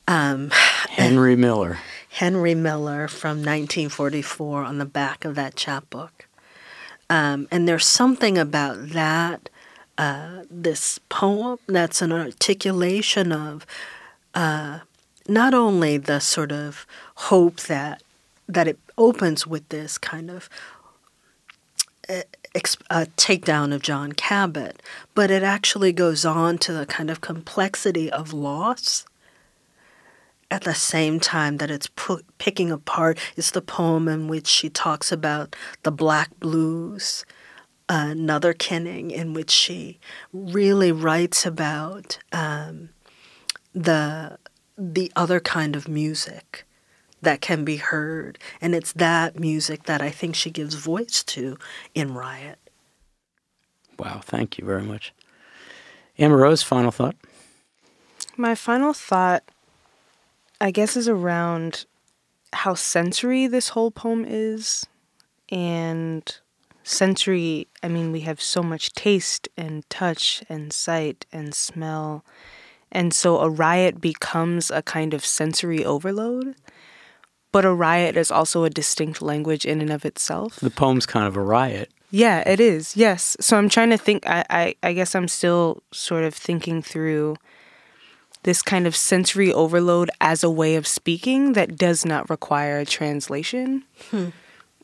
Um, 0.08 0.50
Henry 0.90 1.36
Miller. 1.36 1.80
Henry 2.10 2.56
Miller 2.56 3.08
from 3.08 3.38
1944 3.38 4.64
on 4.64 4.78
the 4.78 4.86
back 4.86 5.26
of 5.26 5.36
that 5.36 5.56
chapbook. 5.56 6.28
Um, 7.10 7.48
and 7.52 7.68
there's 7.68 7.86
something 7.86 8.38
about 8.38 8.90
that, 8.90 9.50
uh, 9.98 10.44
this 10.50 11.00
poem, 11.10 11.60
that's 11.68 12.02
an 12.02 12.12
articulation 12.12 13.32
of 13.32 13.66
uh, 14.34 14.80
not 15.28 15.54
only 15.54 15.98
the 15.98 16.20
sort 16.20 16.52
of 16.52 16.86
hope 17.16 17.62
that 17.62 18.02
that 18.48 18.68
it 18.68 18.80
opens 18.98 19.46
with 19.46 19.68
this 19.70 19.98
kind 19.98 20.32
of 20.32 20.50
a 22.90 23.06
takedown 23.18 23.74
of 23.74 23.82
John 23.82 24.14
Cabot, 24.14 24.82
but 25.14 25.30
it 25.30 25.44
actually 25.44 25.92
goes 25.92 26.26
on 26.26 26.58
to 26.60 26.74
the 26.74 26.86
kind 26.86 27.10
of 27.10 27.22
complexity 27.22 28.12
of 28.12 28.34
loss. 28.34 29.06
At 30.50 30.64
the 30.64 30.74
same 30.74 31.20
time 31.20 31.58
that 31.58 31.70
it's 31.70 31.90
picking 32.38 32.72
apart, 32.72 33.20
it's 33.36 33.52
the 33.52 33.62
poem 33.62 34.08
in 34.08 34.30
which 34.30 34.48
she 34.48 34.70
talks 34.70 35.12
about 35.12 35.58
the 35.84 35.92
black 35.92 36.40
blues, 36.40 37.26
uh, 37.90 38.08
another 38.12 38.54
Kenning, 38.54 39.12
in 39.12 39.34
which 39.34 39.52
she 39.52 40.00
really 40.32 40.94
writes 40.94 41.46
about 41.46 42.20
um, 42.32 42.90
the 43.74 44.38
the 44.78 45.12
other 45.16 45.40
kind 45.40 45.76
of 45.76 45.88
music 45.88 46.67
that 47.28 47.42
can 47.42 47.66
be 47.66 47.76
heard. 47.76 48.40
And 48.62 48.74
it's 48.74 48.94
that 48.94 49.38
music 49.38 49.84
that 49.84 50.02
I 50.02 50.10
think 50.10 50.34
she 50.34 50.50
gives 50.50 50.76
voice 50.76 51.26
to 51.26 51.58
in 51.94 52.14
Riot. 52.14 52.58
Wow, 54.00 54.22
thank 54.24 54.58
you 54.58 54.64
very 54.64 54.84
much. 54.84 55.14
Amber 56.18 56.38
Rose, 56.38 56.64
final 56.64 56.90
thought? 56.90 57.18
My 58.38 58.56
final 58.56 58.94
thought, 58.94 59.44
I 60.62 60.72
guess, 60.72 60.96
is 60.96 61.10
around 61.10 61.86
how 62.54 62.76
sensory 62.76 63.46
this 63.46 63.70
whole 63.70 63.92
poem 63.92 64.24
is. 64.26 64.86
And 65.50 66.34
sensory, 66.84 67.68
I 67.84 67.90
mean, 67.90 68.14
we 68.14 68.22
have 68.22 68.42
so 68.42 68.64
much 68.64 68.94
taste 68.94 69.50
and 69.58 69.84
touch 69.90 70.46
and 70.48 70.72
sight 70.72 71.26
and 71.34 71.54
smell. 71.54 72.24
And 72.90 73.14
so 73.14 73.40
a 73.40 73.50
riot 73.50 74.00
becomes 74.00 74.72
a 74.72 74.82
kind 74.82 75.14
of 75.14 75.26
sensory 75.26 75.84
overload. 75.84 76.56
But 77.58 77.66
a 77.66 77.74
riot 77.74 78.16
is 78.18 78.30
also 78.30 78.66
a 78.66 78.70
distinct 78.70 79.20
language 79.20 79.66
in 79.66 79.82
and 79.82 79.90
of 79.92 80.06
itself. 80.06 80.58
The 80.60 80.70
poem's 80.70 81.08
kind 81.08 81.26
of 81.26 81.36
a 81.36 81.42
riot. 81.42 81.90
Yeah, 82.12 82.48
it 82.48 82.60
is. 82.60 82.96
Yes. 82.96 83.36
So 83.40 83.58
I'm 83.58 83.68
trying 83.68 83.90
to 83.90 83.98
think. 83.98 84.28
I, 84.28 84.46
I, 84.48 84.76
I 84.84 84.94
guess 84.94 85.16
I'm 85.16 85.28
still 85.28 85.82
sort 85.92 86.24
of 86.24 86.36
thinking 86.36 86.84
through 86.84 87.36
this 88.44 88.62
kind 88.62 88.86
of 88.86 88.96
sensory 88.96 89.52
overload 89.52 90.12
as 90.22 90.44
a 90.44 90.52
way 90.52 90.76
of 90.76 90.86
speaking 90.86 91.54
that 91.54 91.76
does 91.76 92.06
not 92.06 92.30
require 92.30 92.86
translation 92.86 93.84
Hmm. 94.12 94.30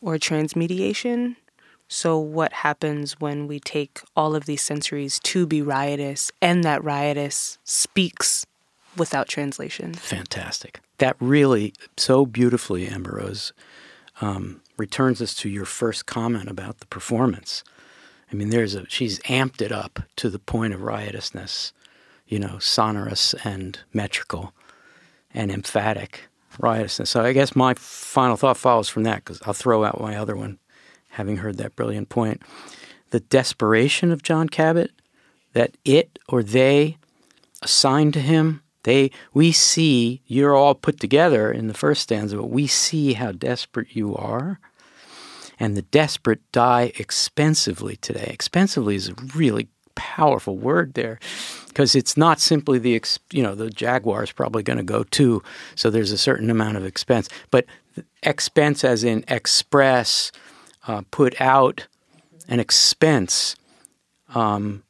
or 0.01 0.17
transmediation. 0.17 1.35
So, 1.87 2.17
what 2.17 2.53
happens 2.53 3.19
when 3.21 3.45
we 3.45 3.59
take 3.59 4.01
all 4.15 4.33
of 4.35 4.45
these 4.47 4.67
sensories 4.67 5.21
to 5.31 5.45
be 5.45 5.61
riotous 5.61 6.31
and 6.41 6.63
that 6.63 6.83
riotous 6.83 7.59
speaks 7.63 8.47
without 8.97 9.27
translation? 9.27 9.93
Fantastic. 9.93 10.79
That 10.99 11.15
really, 11.19 11.73
so 11.97 12.25
beautifully, 12.25 12.87
Amber 12.87 13.17
Rose, 13.17 13.53
um, 14.21 14.61
returns 14.77 15.21
us 15.21 15.33
to 15.35 15.49
your 15.49 15.65
first 15.65 16.05
comment 16.05 16.49
about 16.49 16.79
the 16.79 16.85
performance. 16.87 17.63
I 18.31 18.35
mean, 18.35 18.49
there's 18.49 18.75
a 18.75 18.85
she's 18.89 19.19
amped 19.19 19.61
it 19.61 19.71
up 19.71 19.99
to 20.17 20.29
the 20.29 20.39
point 20.39 20.73
of 20.73 20.81
riotousness, 20.81 21.73
you 22.27 22.39
know, 22.39 22.57
sonorous 22.59 23.33
and 23.43 23.79
metrical 23.93 24.53
and 25.33 25.51
emphatic 25.51 26.29
riotousness. 26.59 27.09
So 27.09 27.23
I 27.23 27.33
guess 27.33 27.55
my 27.55 27.73
final 27.75 28.35
thought 28.35 28.57
follows 28.57 28.89
from 28.89 29.03
that 29.03 29.23
because 29.23 29.41
I'll 29.45 29.53
throw 29.53 29.83
out 29.83 30.01
my 30.01 30.15
other 30.15 30.35
one, 30.35 30.59
having 31.09 31.37
heard 31.37 31.57
that 31.57 31.75
brilliant 31.75 32.09
point. 32.09 32.41
The 33.11 33.19
desperation 33.19 34.11
of 34.11 34.23
John 34.23 34.49
Cabot, 34.49 34.91
that 35.53 35.77
it 35.85 36.17
or 36.27 36.41
they 36.41 36.97
assigned 37.61 38.13
to 38.13 38.19
him, 38.19 38.63
they 38.83 39.11
we 39.33 39.51
see 39.51 40.21
you're 40.27 40.55
all 40.55 40.75
put 40.75 40.99
together 40.99 41.51
in 41.51 41.67
the 41.67 41.73
first 41.73 42.03
stanza, 42.03 42.37
but 42.37 42.49
we 42.49 42.67
see 42.67 43.13
how 43.13 43.31
desperate 43.31 43.95
you 43.95 44.15
are. 44.15 44.59
And 45.59 45.77
the 45.77 45.83
desperate 45.83 46.41
die 46.51 46.91
expensively 46.97 47.95
today. 47.97 48.29
Expensively 48.29 48.95
is 48.95 49.09
a 49.09 49.15
really 49.35 49.69
powerful 49.95 50.57
word 50.57 50.95
there 50.95 51.19
because 51.67 51.95
it's 51.95 52.17
not 52.17 52.39
simply 52.39 52.79
the 52.79 52.99
you 53.31 53.43
know 53.43 53.53
the 53.53 53.69
jaguar 53.69 54.23
is 54.23 54.31
probably 54.31 54.63
going 54.63 54.77
to 54.77 54.83
go 54.83 55.03
too 55.03 55.41
so 55.75 55.89
there's 55.89 56.11
a 56.11 56.17
certain 56.17 56.49
amount 56.49 56.77
of 56.77 56.83
expense 56.83 57.29
but 57.51 57.65
expense 58.23 58.83
as 58.83 59.03
in 59.03 59.23
express 59.27 60.31
uh, 60.87 61.03
put 61.11 61.39
out 61.39 61.87
an 62.47 62.59
expense 62.59 63.55
um, 64.33 64.83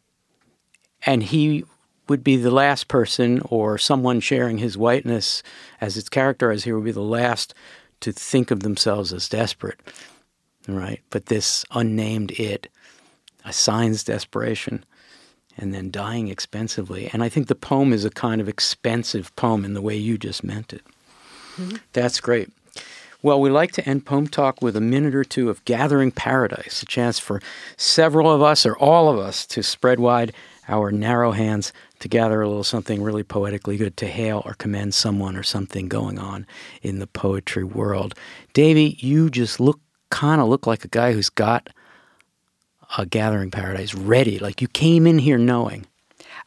and 1.06 1.24
he 1.24 1.66
would 2.08 2.24
be 2.24 2.36
the 2.36 2.51
last 2.51 2.88
person 2.88 3.41
or 3.49 3.78
someone 3.78 4.20
sharing 4.20 4.58
his 4.58 4.78
whiteness 4.78 5.41
as 5.80 5.97
its 5.97 6.10
characterized 6.10 6.66
here 6.66 6.76
would 6.76 6.86
be 6.86 6.91
the 6.91 7.01
last 7.01 7.54
to 8.01 8.12
think 8.12 8.51
of 8.51 8.62
themselves 8.62 9.14
as 9.14 9.30
desperate 9.30 9.80
right 10.68 11.01
but 11.10 11.28
this 11.28 11.66
unnamed 11.72 12.32
it 12.32 12.70
assigns 13.45 14.04
desperation 14.04 14.84
and 15.58 15.74
then 15.74 15.91
dying 15.91 16.30
expensively. 16.30 17.10
And 17.14 17.24
I 17.24 17.30
think 17.30 17.47
the 17.47 17.56
poem 17.56 17.93
is 17.93 18.06
a 18.06 18.10
kind 18.10 18.41
of 18.41 18.49
expensive 18.49 19.36
poem 19.36 19.66
in 19.66 19.74
the 19.74 19.82
way 19.82 19.95
you 19.95 20.18
just 20.18 20.43
meant 20.43 20.74
it. 20.74 20.82
Mm-hmm. 21.58 21.78
That's 21.93 22.20
great. 22.20 22.49
Well, 23.24 23.39
we 23.39 23.49
like 23.49 23.71
to 23.74 23.88
end 23.88 24.05
Poem 24.05 24.28
Talk 24.28 24.61
with 24.61 24.76
a 24.76 24.82
minute 24.82 25.15
or 25.15 25.24
two 25.24 25.49
of 25.49 25.63
Gathering 25.63 26.11
Paradise, 26.11 26.84
a 26.84 26.86
chance 26.86 27.19
for 27.19 27.41
several 27.78 28.30
of 28.30 28.41
us 28.41 28.65
or 28.65 28.76
all 28.76 29.07
of 29.07 29.17
us 29.17 29.45
to 29.45 29.63
spread 29.63 29.97
wide 30.01 30.34
our 30.67 30.91
narrow 30.91 31.32
hands 31.32 31.71
to 31.99 32.09
gather 32.09 32.41
a 32.41 32.49
little 32.49 32.65
something 32.65 33.01
really 33.01 33.24
poetically 33.24 33.78
good 33.78 33.95
to 33.95 34.07
hail 34.07 34.41
or 34.45 34.55
commend 34.55 34.93
someone 34.93 35.38
or 35.38 35.43
something 35.43 35.88
going 35.88 36.19
on 36.19 36.45
in 36.82 36.99
the 36.99 37.07
poetry 37.07 37.63
world. 37.63 38.13
Davy, 38.51 38.97
you 38.99 39.30
just 39.30 39.57
look 39.57 39.80
kind 40.09 40.41
of 40.41 40.49
look 40.49 40.67
like 40.67 40.84
a 40.84 40.89
guy 40.89 41.13
who's 41.13 41.30
got 41.30 41.69
a 42.97 43.05
gathering 43.05 43.51
paradise 43.51 43.95
ready. 43.95 44.38
Like 44.38 44.61
you 44.61 44.67
came 44.67 45.07
in 45.07 45.17
here 45.19 45.38
knowing. 45.38 45.86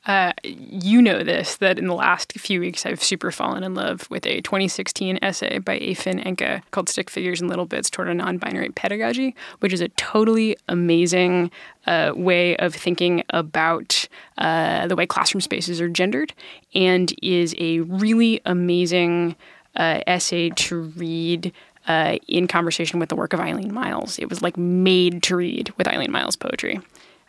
Uh, 0.06 0.32
you 0.44 1.02
know 1.02 1.24
this 1.24 1.56
that 1.56 1.78
in 1.80 1.88
the 1.88 1.94
last 1.94 2.32
few 2.34 2.60
weeks 2.60 2.86
I've 2.86 3.02
super 3.02 3.32
fallen 3.32 3.64
in 3.64 3.74
love 3.74 4.08
with 4.08 4.24
a 4.24 4.40
2016 4.40 5.18
essay 5.20 5.58
by 5.58 5.78
Afin 5.80 6.22
Enka 6.24 6.62
called 6.70 6.88
"Stick 6.88 7.10
Figures 7.10 7.40
and 7.40 7.50
Little 7.50 7.66
Bits 7.66 7.90
Toward 7.90 8.08
a 8.08 8.14
Non-Binary 8.14 8.68
Pedagogy," 8.70 9.34
which 9.58 9.72
is 9.72 9.80
a 9.80 9.88
totally 9.90 10.56
amazing 10.68 11.50
uh, 11.86 12.12
way 12.14 12.56
of 12.58 12.72
thinking 12.72 13.24
about 13.30 14.06
uh, 14.38 14.86
the 14.86 14.94
way 14.94 15.06
classroom 15.06 15.40
spaces 15.40 15.80
are 15.80 15.88
gendered, 15.88 16.32
and 16.74 17.12
is 17.20 17.54
a 17.58 17.80
really 17.80 18.40
amazing 18.44 19.34
uh, 19.74 20.02
essay 20.06 20.50
to 20.50 20.82
read 20.96 21.52
uh, 21.88 22.16
in 22.28 22.46
conversation 22.46 23.00
with 23.00 23.08
the 23.08 23.16
work 23.16 23.32
of 23.32 23.40
Eileen 23.40 23.72
Myles. 23.74 24.18
It 24.20 24.28
was 24.28 24.40
like 24.40 24.56
made 24.56 25.22
to 25.24 25.34
read 25.36 25.72
with 25.78 25.88
Eileen 25.88 26.12
Myles 26.12 26.36
poetry. 26.36 26.80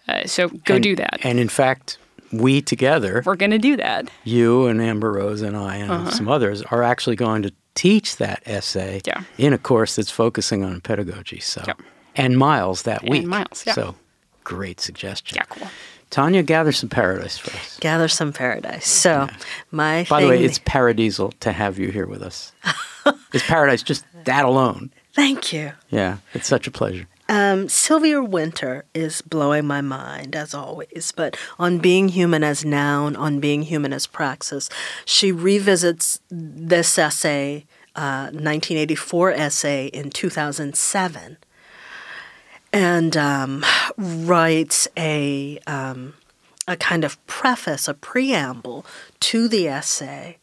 Uh, 0.08 0.26
so 0.28 0.50
go 0.50 0.76
And- 0.76 0.84
do 0.84 0.96
that. 0.96 1.20
And 1.24 1.40
in 1.40 1.50
fact, 1.50 1.98
we 2.32 2.62
together, 2.62 3.22
We're 3.26 3.36
going 3.36 3.52
to 3.52 3.58
do 3.58 3.78
that. 3.78 4.10
you 4.24 4.68
and 4.68 4.82
Amber 4.82 5.12
Rose 5.12 5.42
and 5.42 5.56
I 5.58 5.78
and 5.78 5.92
uh-huh. 5.92 6.12
some 6.12 6.28
others, 6.28 6.62
are 6.64 6.84
actually 6.84 7.16
going 7.16 7.44
to 7.44 7.54
teach 7.76 8.18
that 8.18 8.42
essay 8.46 9.02
Yeah. 9.06 9.24
in 9.38 9.54
a 9.54 9.58
course 9.58 9.96
that's 9.96 10.12
focusing 10.12 10.64
on 10.64 10.82
pedagogy. 10.82 11.40
So, 11.40 11.64
Yep. 11.68 11.82
and 12.16 12.38
Myles 12.38 12.84
that 12.84 13.02
And 13.02 13.10
week. 13.12 13.26
Myles, 13.26 13.64
yeah. 13.66 13.74
So, 13.74 13.96
great 14.44 14.80
suggestion. 14.80 15.36
Yeah, 15.38 15.44
cool. 15.50 15.68
Tonya, 16.10 16.46
gather 16.46 16.72
some 16.72 16.88
paradise 16.90 17.38
for 17.38 17.52
us. 17.58 17.78
Gather 17.82 18.08
some 18.08 18.32
paradise. 18.32 18.88
So, 18.88 19.28
my 19.72 20.06
By 20.10 20.20
thing. 20.20 20.28
the 20.30 20.36
way, 20.38 20.44
it's 20.44 20.60
paradisal 20.60 21.34
to 21.42 21.52
have 21.52 21.78
you 21.78 21.90
here 21.92 22.08
with 22.08 22.22
us. 22.22 22.54
it's 23.34 23.46
paradise 23.46 23.84
just 23.84 24.06
that 24.24 24.46
alone. 24.46 24.90
Thank 25.14 25.52
you. 25.52 25.74
Yeah, 25.90 26.18
it's 26.34 26.48
such 26.48 26.66
a 26.66 26.72
pleasure. 26.72 27.08
Um, 27.30 27.68
Sylvia 27.68 28.24
Wynter 28.24 28.86
is 28.94 29.22
blowing 29.22 29.66
my 29.66 29.82
mind 29.82 30.36
as 30.36 30.54
always, 30.54 31.12
but 31.16 31.38
on 31.60 31.80
being 31.80 32.10
human 32.10 32.44
as 32.44 32.64
noun, 32.64 33.16
on 33.16 33.40
being 33.40 33.64
human 33.64 33.92
as 33.92 34.08
praxis, 34.08 34.70
she 35.04 35.32
revisits 35.32 36.20
this 36.30 36.98
essay, 36.98 37.66
uh, 37.96 38.32
1984 38.32 39.32
essay 39.32 39.88
in 39.88 40.10
2007, 40.10 41.38
and 42.72 43.18
um, 43.18 43.66
writes 43.98 44.88
a 44.96 45.60
um, 45.68 46.14
a 46.68 46.76
kind 46.76 47.04
of 47.04 47.26
preface, 47.28 47.88
a 47.88 47.94
preamble 47.94 48.86
to 49.22 49.48
the 49.48 49.68
essay 49.68 50.38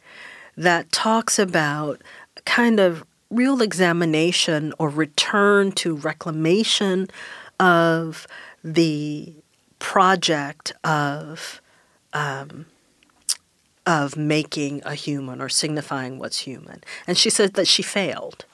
that 0.56 0.90
talks 0.90 1.38
about 1.38 2.00
kind 2.44 2.80
of 2.80 3.04
real 3.34 3.62
examination 3.62 4.72
or 4.78 4.88
return 4.88 5.72
to 5.72 5.94
reclamation 5.96 7.08
of 7.58 8.26
the 8.62 9.34
project 9.78 10.72
of 10.82 11.60
um, 12.12 12.66
of 13.86 14.16
making 14.16 14.80
a 14.84 14.94
human 14.94 15.42
or 15.42 15.48
signifying 15.48 16.18
what's 16.18 16.38
human. 16.38 16.82
And 17.06 17.18
she 17.18 17.28
said 17.28 17.54
that 17.54 17.66
she 17.68 17.82
failed 17.82 18.46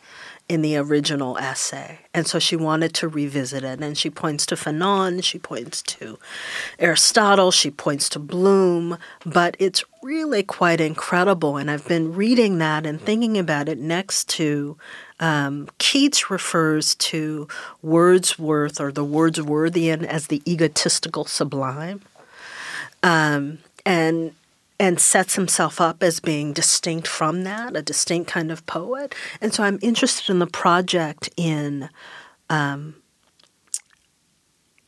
in 0.50 0.62
the 0.62 0.76
original 0.76 1.38
essay. 1.38 2.00
And 2.12 2.26
so 2.26 2.40
she 2.40 2.56
wanted 2.56 2.92
to 2.94 3.06
revisit 3.06 3.62
it. 3.62 3.80
And 3.80 3.96
she 3.96 4.10
points 4.10 4.44
to 4.46 4.56
Fanon, 4.56 5.22
she 5.22 5.38
points 5.38 5.80
to 5.82 6.18
Aristotle, 6.80 7.52
she 7.52 7.70
points 7.70 8.08
to 8.08 8.18
Bloom, 8.18 8.98
but 9.24 9.54
it's 9.60 9.84
really 10.02 10.42
quite 10.42 10.80
incredible. 10.80 11.56
And 11.56 11.70
I've 11.70 11.86
been 11.86 12.12
reading 12.14 12.58
that 12.58 12.84
and 12.84 13.00
thinking 13.00 13.38
about 13.38 13.68
it 13.68 13.78
next 13.78 14.28
to 14.30 14.76
um, 15.20 15.68
Keats 15.78 16.30
refers 16.30 16.96
to 16.96 17.46
Wordsworth 17.80 18.80
or 18.80 18.90
the 18.90 19.04
Wordsworthian 19.04 20.04
as 20.04 20.26
the 20.26 20.42
egotistical 20.50 21.26
sublime. 21.26 22.00
Um, 23.04 23.58
and 23.86 24.34
and 24.80 24.98
sets 24.98 25.34
himself 25.34 25.78
up 25.78 26.02
as 26.02 26.20
being 26.20 26.54
distinct 26.54 27.06
from 27.06 27.44
that, 27.44 27.76
a 27.76 27.82
distinct 27.82 28.30
kind 28.30 28.50
of 28.50 28.64
poet. 28.64 29.14
And 29.38 29.52
so 29.52 29.62
I'm 29.62 29.78
interested 29.82 30.32
in 30.32 30.38
the 30.38 30.46
project 30.46 31.28
in 31.36 31.90
um, 32.48 32.96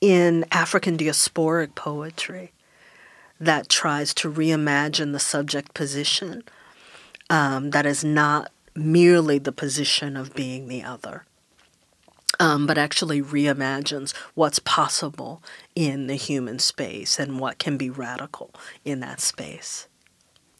in 0.00 0.46
African 0.50 0.96
diasporic 0.96 1.74
poetry 1.74 2.52
that 3.38 3.68
tries 3.68 4.14
to 4.14 4.32
reimagine 4.32 5.12
the 5.12 5.20
subject 5.20 5.74
position 5.74 6.42
um, 7.28 7.70
that 7.70 7.84
is 7.84 8.02
not 8.02 8.50
merely 8.74 9.38
the 9.38 9.52
position 9.52 10.16
of 10.16 10.34
being 10.34 10.68
the 10.68 10.82
other. 10.82 11.26
Um, 12.40 12.66
but 12.66 12.78
actually 12.78 13.20
reimagines 13.20 14.14
what's 14.34 14.58
possible 14.58 15.42
in 15.74 16.06
the 16.06 16.14
human 16.14 16.58
space 16.58 17.18
and 17.18 17.38
what 17.38 17.58
can 17.58 17.76
be 17.76 17.90
radical 17.90 18.54
in 18.84 19.00
that 19.00 19.20
space. 19.20 19.86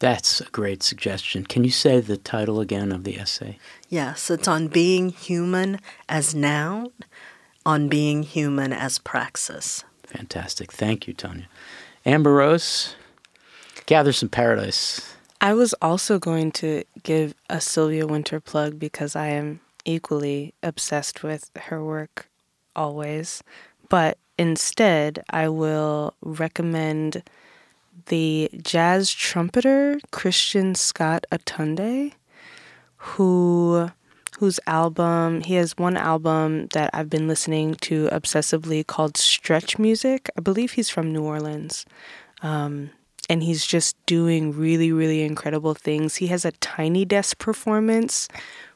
That's 0.03 0.41
a 0.41 0.47
great 0.47 0.83
suggestion. 0.83 1.47
Can 1.47 1.63
you 1.63 1.71
say 1.71 2.01
the 2.01 2.17
title 2.17 2.61
again 2.61 2.91
of 2.91 3.05
the 3.05 3.17
essay? 3.19 3.59
Yes, 3.89 4.31
it's 4.31 4.49
on 4.49 4.67
being 4.67 5.11
human 5.11 5.79
as 6.09 6.35
noun, 6.35 6.91
on 7.65 7.89
being 7.89 8.25
human 8.25 8.73
as 8.73 8.99
praxis. 8.99 9.85
Fantastic. 10.03 10.73
Thank 10.73 11.07
you, 11.07 11.15
Tonya. 11.15 11.47
Amber 12.05 12.35
Rose, 12.35 12.97
Gather 13.87 14.13
Some 14.13 14.29
Paradise. 14.29 15.15
I 15.41 15.55
was 15.55 15.73
also 15.81 16.19
going 16.19 16.51
to 16.53 16.83
give 17.05 17.35
a 17.49 17.61
Sylvia 17.61 18.05
Wynter 18.05 18.41
plug 18.41 18.81
because 18.81 19.15
I 19.15 19.29
am 19.29 19.61
equally 19.85 20.55
obsessed 20.63 21.23
with 21.23 21.51
her 21.57 21.85
work 21.85 22.29
always. 22.75 23.43
But 23.89 24.19
instead, 24.39 25.23
I 25.31 25.49
will 25.49 26.15
recommend 26.23 27.23
the 28.07 28.51
jazz 28.63 29.13
trumpeter 29.13 30.01
Christian 30.11 30.75
Scott 30.75 31.25
Atunde, 31.31 32.13
who 32.97 33.91
whose 34.39 34.59
album 34.67 35.43
he 35.43 35.55
has 35.55 35.77
one 35.77 35.97
album 35.97 36.67
that 36.69 36.91
I've 36.93 37.11
been 37.11 37.29
listening 37.29 37.75
to 37.77 38.09
obsessively 38.09 38.85
called 38.85 39.17
Stretch 39.17 39.79
Music. 39.79 40.31
I 40.37 40.41
believe 40.41 40.73
he's 40.73 40.91
from 40.91 41.13
New 41.13 41.23
Orleans. 41.23 41.87
Um, 42.43 42.91
and 43.29 43.43
he's 43.43 43.65
just 43.65 43.95
doing 44.07 44.53
really, 44.53 44.91
really 44.91 45.23
incredible 45.23 45.75
things. 45.75 46.17
He 46.17 46.27
has 46.29 46.45
a 46.45 46.53
tiny 46.53 47.05
desk 47.05 47.39
performance 47.39 48.27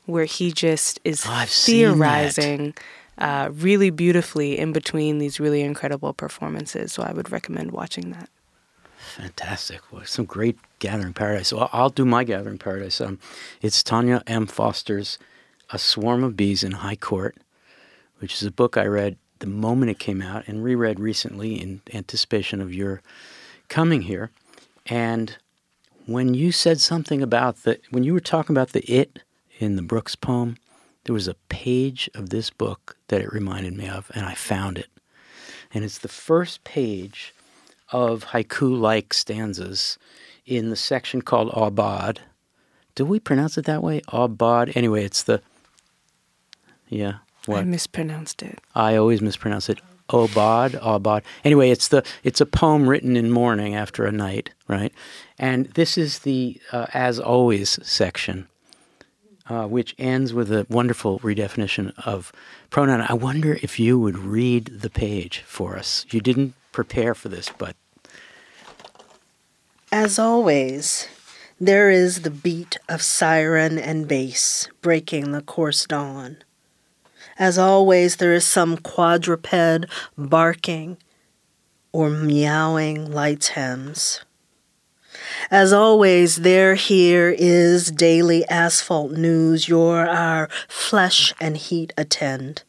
where 0.06 0.24
he 0.24 0.52
just 0.52 1.00
is 1.04 1.24
oh, 1.26 1.44
theorizing 1.46 2.74
uh, 3.18 3.50
really 3.52 3.90
beautifully 3.90 4.58
in 4.58 4.72
between 4.72 5.18
these 5.18 5.40
really 5.40 5.62
incredible 5.62 6.12
performances. 6.12 6.92
So 6.92 7.02
I 7.02 7.12
would 7.12 7.30
recommend 7.30 7.72
watching 7.72 8.12
that. 8.12 8.28
Fantastic. 9.16 9.80
Well, 9.92 10.04
some 10.04 10.24
great 10.24 10.58
Gathering 10.78 11.14
Paradise. 11.14 11.52
Well, 11.52 11.70
I'll 11.72 11.90
do 11.90 12.04
my 12.04 12.24
Gathering 12.24 12.58
Paradise. 12.58 13.00
Um, 13.00 13.18
it's 13.62 13.82
Tonya 13.82 14.22
M. 14.26 14.46
Foster's 14.46 15.18
A 15.70 15.78
Swarm 15.78 16.22
of 16.24 16.36
Bees 16.36 16.62
in 16.62 16.72
High 16.72 16.96
Court, 16.96 17.36
which 18.18 18.34
is 18.34 18.42
a 18.42 18.50
book 18.50 18.76
I 18.76 18.86
read 18.86 19.16
the 19.38 19.46
moment 19.46 19.90
it 19.90 19.98
came 19.98 20.22
out 20.22 20.48
and 20.48 20.64
reread 20.64 20.98
recently 20.98 21.60
in 21.60 21.80
anticipation 21.92 22.60
of 22.60 22.74
your 22.74 23.02
coming 23.68 24.02
here. 24.02 24.30
And 24.86 25.36
when 26.06 26.34
you 26.34 26.52
said 26.52 26.80
something 26.80 27.22
about 27.22 27.62
the, 27.62 27.78
when 27.90 28.04
you 28.04 28.12
were 28.12 28.20
talking 28.20 28.54
about 28.54 28.70
the 28.70 28.84
it 28.84 29.20
in 29.58 29.76
the 29.76 29.82
Brooks 29.82 30.14
poem, 30.14 30.56
there 31.04 31.14
was 31.14 31.28
a 31.28 31.34
page 31.48 32.10
of 32.14 32.30
this 32.30 32.50
book 32.50 32.96
that 33.08 33.20
it 33.20 33.32
reminded 33.32 33.76
me 33.76 33.88
of, 33.88 34.10
and 34.14 34.26
I 34.26 34.34
found 34.34 34.78
it. 34.78 34.88
And 35.72 35.84
it's 35.84 35.98
the 35.98 36.08
first 36.08 36.64
page 36.64 37.34
of 37.92 38.26
haiku 38.26 38.78
like 38.78 39.14
stanzas 39.14 39.98
in 40.44 40.70
the 40.70 40.76
section 40.76 41.22
called 41.22 41.50
Aubade. 41.52 42.18
Do 42.94 43.04
we 43.04 43.20
pronounce 43.20 43.58
it 43.58 43.66
that 43.66 43.82
way? 43.82 44.00
Aubade? 44.08 44.76
Anyway, 44.76 45.04
it's 45.04 45.22
the. 45.22 45.42
Yeah. 46.88 47.18
What? 47.46 47.60
I 47.60 47.64
mispronounced 47.64 48.42
it. 48.42 48.58
I 48.74 48.96
always 48.96 49.22
mispronounce 49.22 49.68
it. 49.68 49.80
Obad, 50.08 50.80
Obad. 50.80 51.22
Anyway, 51.44 51.70
it's 51.70 51.88
the 51.88 52.04
it's 52.22 52.40
a 52.40 52.46
poem 52.46 52.88
written 52.88 53.16
in 53.16 53.30
mourning 53.30 53.74
after 53.74 54.04
a 54.06 54.12
night, 54.12 54.50
right? 54.68 54.92
And 55.38 55.66
this 55.74 55.98
is 55.98 56.20
the 56.20 56.60
uh, 56.72 56.86
as 56.94 57.18
always 57.18 57.78
section, 57.82 58.46
uh, 59.48 59.66
which 59.66 59.94
ends 59.98 60.32
with 60.32 60.50
a 60.50 60.66
wonderful 60.68 61.18
redefinition 61.20 61.92
of 62.04 62.32
pronoun. 62.70 63.00
I 63.08 63.14
wonder 63.14 63.58
if 63.62 63.78
you 63.78 63.98
would 63.98 64.18
read 64.18 64.66
the 64.66 64.90
page 64.90 65.40
for 65.46 65.76
us. 65.76 66.04
You 66.10 66.20
didn't 66.20 66.54
prepare 66.72 67.14
for 67.14 67.28
this, 67.28 67.50
but 67.56 67.76
as 69.92 70.18
always, 70.18 71.08
there 71.60 71.90
is 71.90 72.22
the 72.22 72.30
beat 72.30 72.76
of 72.88 73.00
siren 73.00 73.78
and 73.78 74.08
bass 74.08 74.68
breaking 74.82 75.32
the 75.32 75.42
coarse 75.42 75.86
dawn. 75.86 76.38
As 77.38 77.56
always, 77.56 78.16
there 78.16 78.34
is 78.34 78.46
some 78.46 78.78
quadruped 78.78 79.86
barking 80.18 80.96
or 81.92 82.10
meowing 82.10 83.10
lights 83.10 83.48
hems. 83.48 84.22
As 85.50 85.72
always, 85.72 86.36
there 86.36 86.74
here 86.74 87.34
is 87.36 87.90
daily 87.90 88.44
asphalt 88.48 89.12
news 89.12 89.68
your 89.68 90.06
our 90.06 90.48
flesh 90.68 91.32
and 91.40 91.56
heat 91.56 91.92
attend. 91.96 92.62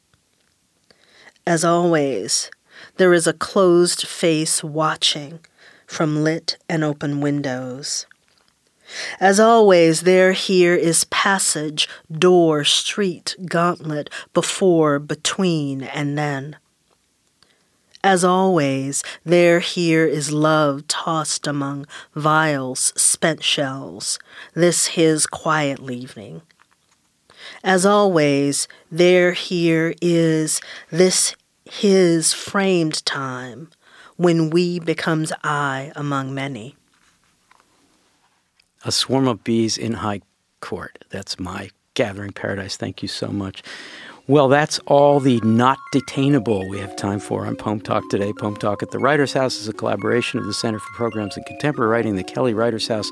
As 1.46 1.64
always, 1.64 2.52
there 2.98 3.14
is 3.14 3.28
a 3.28 3.34
closed 3.34 4.06
face 4.08 4.64
watching 4.64 5.40
from 5.86 6.24
lit 6.24 6.58
and 6.68 6.84
open 6.84 7.22
windows. 7.22 8.06
As 9.20 9.40
always, 9.40 10.02
there 10.02 10.32
here 10.32 10.76
is 10.76 11.06
passage, 11.06 11.90
door, 12.12 12.64
street, 12.64 13.36
gauntlet, 13.46 14.10
before, 14.34 15.00
between, 15.00 15.84
and 15.84 16.18
then. 16.18 16.58
As 18.08 18.24
always, 18.24 19.04
there 19.26 19.60
here 19.60 20.06
is 20.06 20.32
love 20.32 20.88
tossed 20.88 21.46
among 21.46 21.86
vials, 22.16 22.94
spent 22.96 23.44
shells, 23.44 24.18
this 24.54 24.88
his 24.96 25.28
quiet 25.28 25.80
leaving. 25.80 26.42
As 27.66 27.86
always, 27.86 28.70
there 28.90 29.34
here 29.34 29.94
is 30.02 30.62
this 30.90 31.36
his 31.66 32.32
framed 32.32 33.06
time, 33.06 33.72
when 34.16 34.52
we 34.52 34.80
becomes 34.80 35.34
I 35.44 35.92
among 35.94 36.34
many. 36.34 36.78
A 38.86 38.92
Swarm 38.94 39.28
of 39.28 39.44
Bees 39.44 39.78
in 39.78 39.96
High 39.96 40.22
Court. 40.62 41.04
That's 41.10 41.38
my 41.38 41.72
gathering 41.94 42.32
paradise. 42.32 42.78
Thank 42.78 43.02
you 43.02 43.10
so 43.10 43.28
much. 43.28 43.64
Well, 44.30 44.50
that's 44.50 44.78
all 44.88 45.22
the 45.22 45.40
not 45.40 45.80
detainable 45.94 46.70
we 46.70 46.80
have 46.80 46.98
time 46.98 47.20
for 47.20 47.46
on 47.46 47.56
Poem 47.56 47.80
Talk 47.80 48.04
today. 48.10 48.34
Poem 48.34 48.58
Talk 48.58 48.84
at 48.84 48.92
the 48.92 49.00
Writers 49.00 49.32
House 49.32 49.62
is 49.62 49.70
a 49.70 49.74
collaboration 49.74 50.38
of 50.38 50.46
the 50.46 50.54
Center 50.54 50.80
for 50.80 50.94
Programs 50.96 51.38
in 51.38 51.44
Contemporary 51.44 51.90
Writing, 51.90 52.18
the 52.18 52.26
Kelly 52.26 52.54
Writers 52.54 52.90
House 52.90 53.10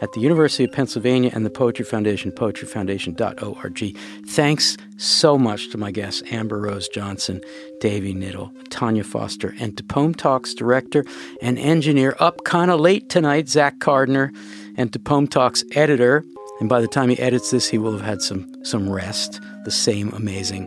at 0.00 0.10
the 0.12 0.22
University 0.22 0.64
of 0.64 0.72
Pennsylvania, 0.72 1.30
and 1.34 1.44
the 1.44 1.50
Poetry 1.50 1.84
Foundation, 1.84 2.32
poetryfoundation.org. 2.32 3.98
Thanks 4.28 4.78
so 4.96 5.36
much 5.36 5.68
to 5.68 5.76
my 5.76 5.90
guests, 5.90 6.22
Amber 6.30 6.62
Rose 6.62 6.88
Johnson, 6.88 7.42
Davy 7.80 8.14
Knittle, 8.14 8.50
Tonya 8.70 9.04
Foster, 9.04 9.54
and 9.60 9.76
to 9.76 9.84
Poem 9.84 10.14
Talk's 10.14 10.54
director 10.54 11.04
and 11.42 11.58
engineer 11.58 12.16
up 12.20 12.42
kind 12.44 12.70
of 12.70 12.80
late 12.80 13.10
tonight, 13.10 13.50
Zach 13.50 13.80
Carduner 13.80 14.34
and 14.78 14.90
to 14.94 14.98
Poem 14.98 15.28
Talk's 15.28 15.62
editor. 15.72 16.24
And 16.64 16.68
by 16.70 16.80
the 16.80 16.88
time 16.88 17.10
he 17.10 17.18
edits 17.18 17.50
this, 17.50 17.68
he 17.68 17.76
will 17.76 17.92
have 17.92 18.00
had 18.00 18.22
some, 18.22 18.50
some 18.64 18.88
rest, 18.88 19.38
the 19.66 19.70
same 19.70 20.08
amazing 20.14 20.66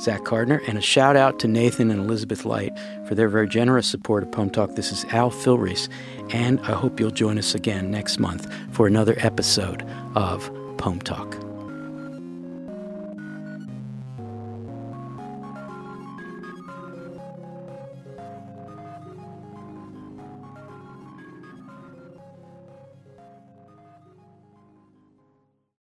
Zach 0.00 0.22
Carduner. 0.22 0.60
And 0.66 0.76
a 0.76 0.80
shout 0.80 1.14
out 1.14 1.38
to 1.38 1.46
Nathan 1.46 1.88
and 1.92 2.00
Elizabeth 2.00 2.44
Light 2.44 2.76
for 3.06 3.14
their 3.14 3.28
very 3.28 3.46
generous 3.46 3.86
support 3.86 4.24
of 4.24 4.32
Poem 4.32 4.50
Talk. 4.50 4.74
This 4.74 4.90
is 4.90 5.04
Al 5.12 5.30
Filreis, 5.30 5.88
and 6.30 6.58
I 6.62 6.72
hope 6.72 6.98
you'll 6.98 7.12
join 7.12 7.38
us 7.38 7.54
again 7.54 7.92
next 7.92 8.18
month 8.18 8.52
for 8.72 8.88
another 8.88 9.14
episode 9.18 9.88
of 10.16 10.50
Poem 10.78 10.98
Talk. 10.98 11.45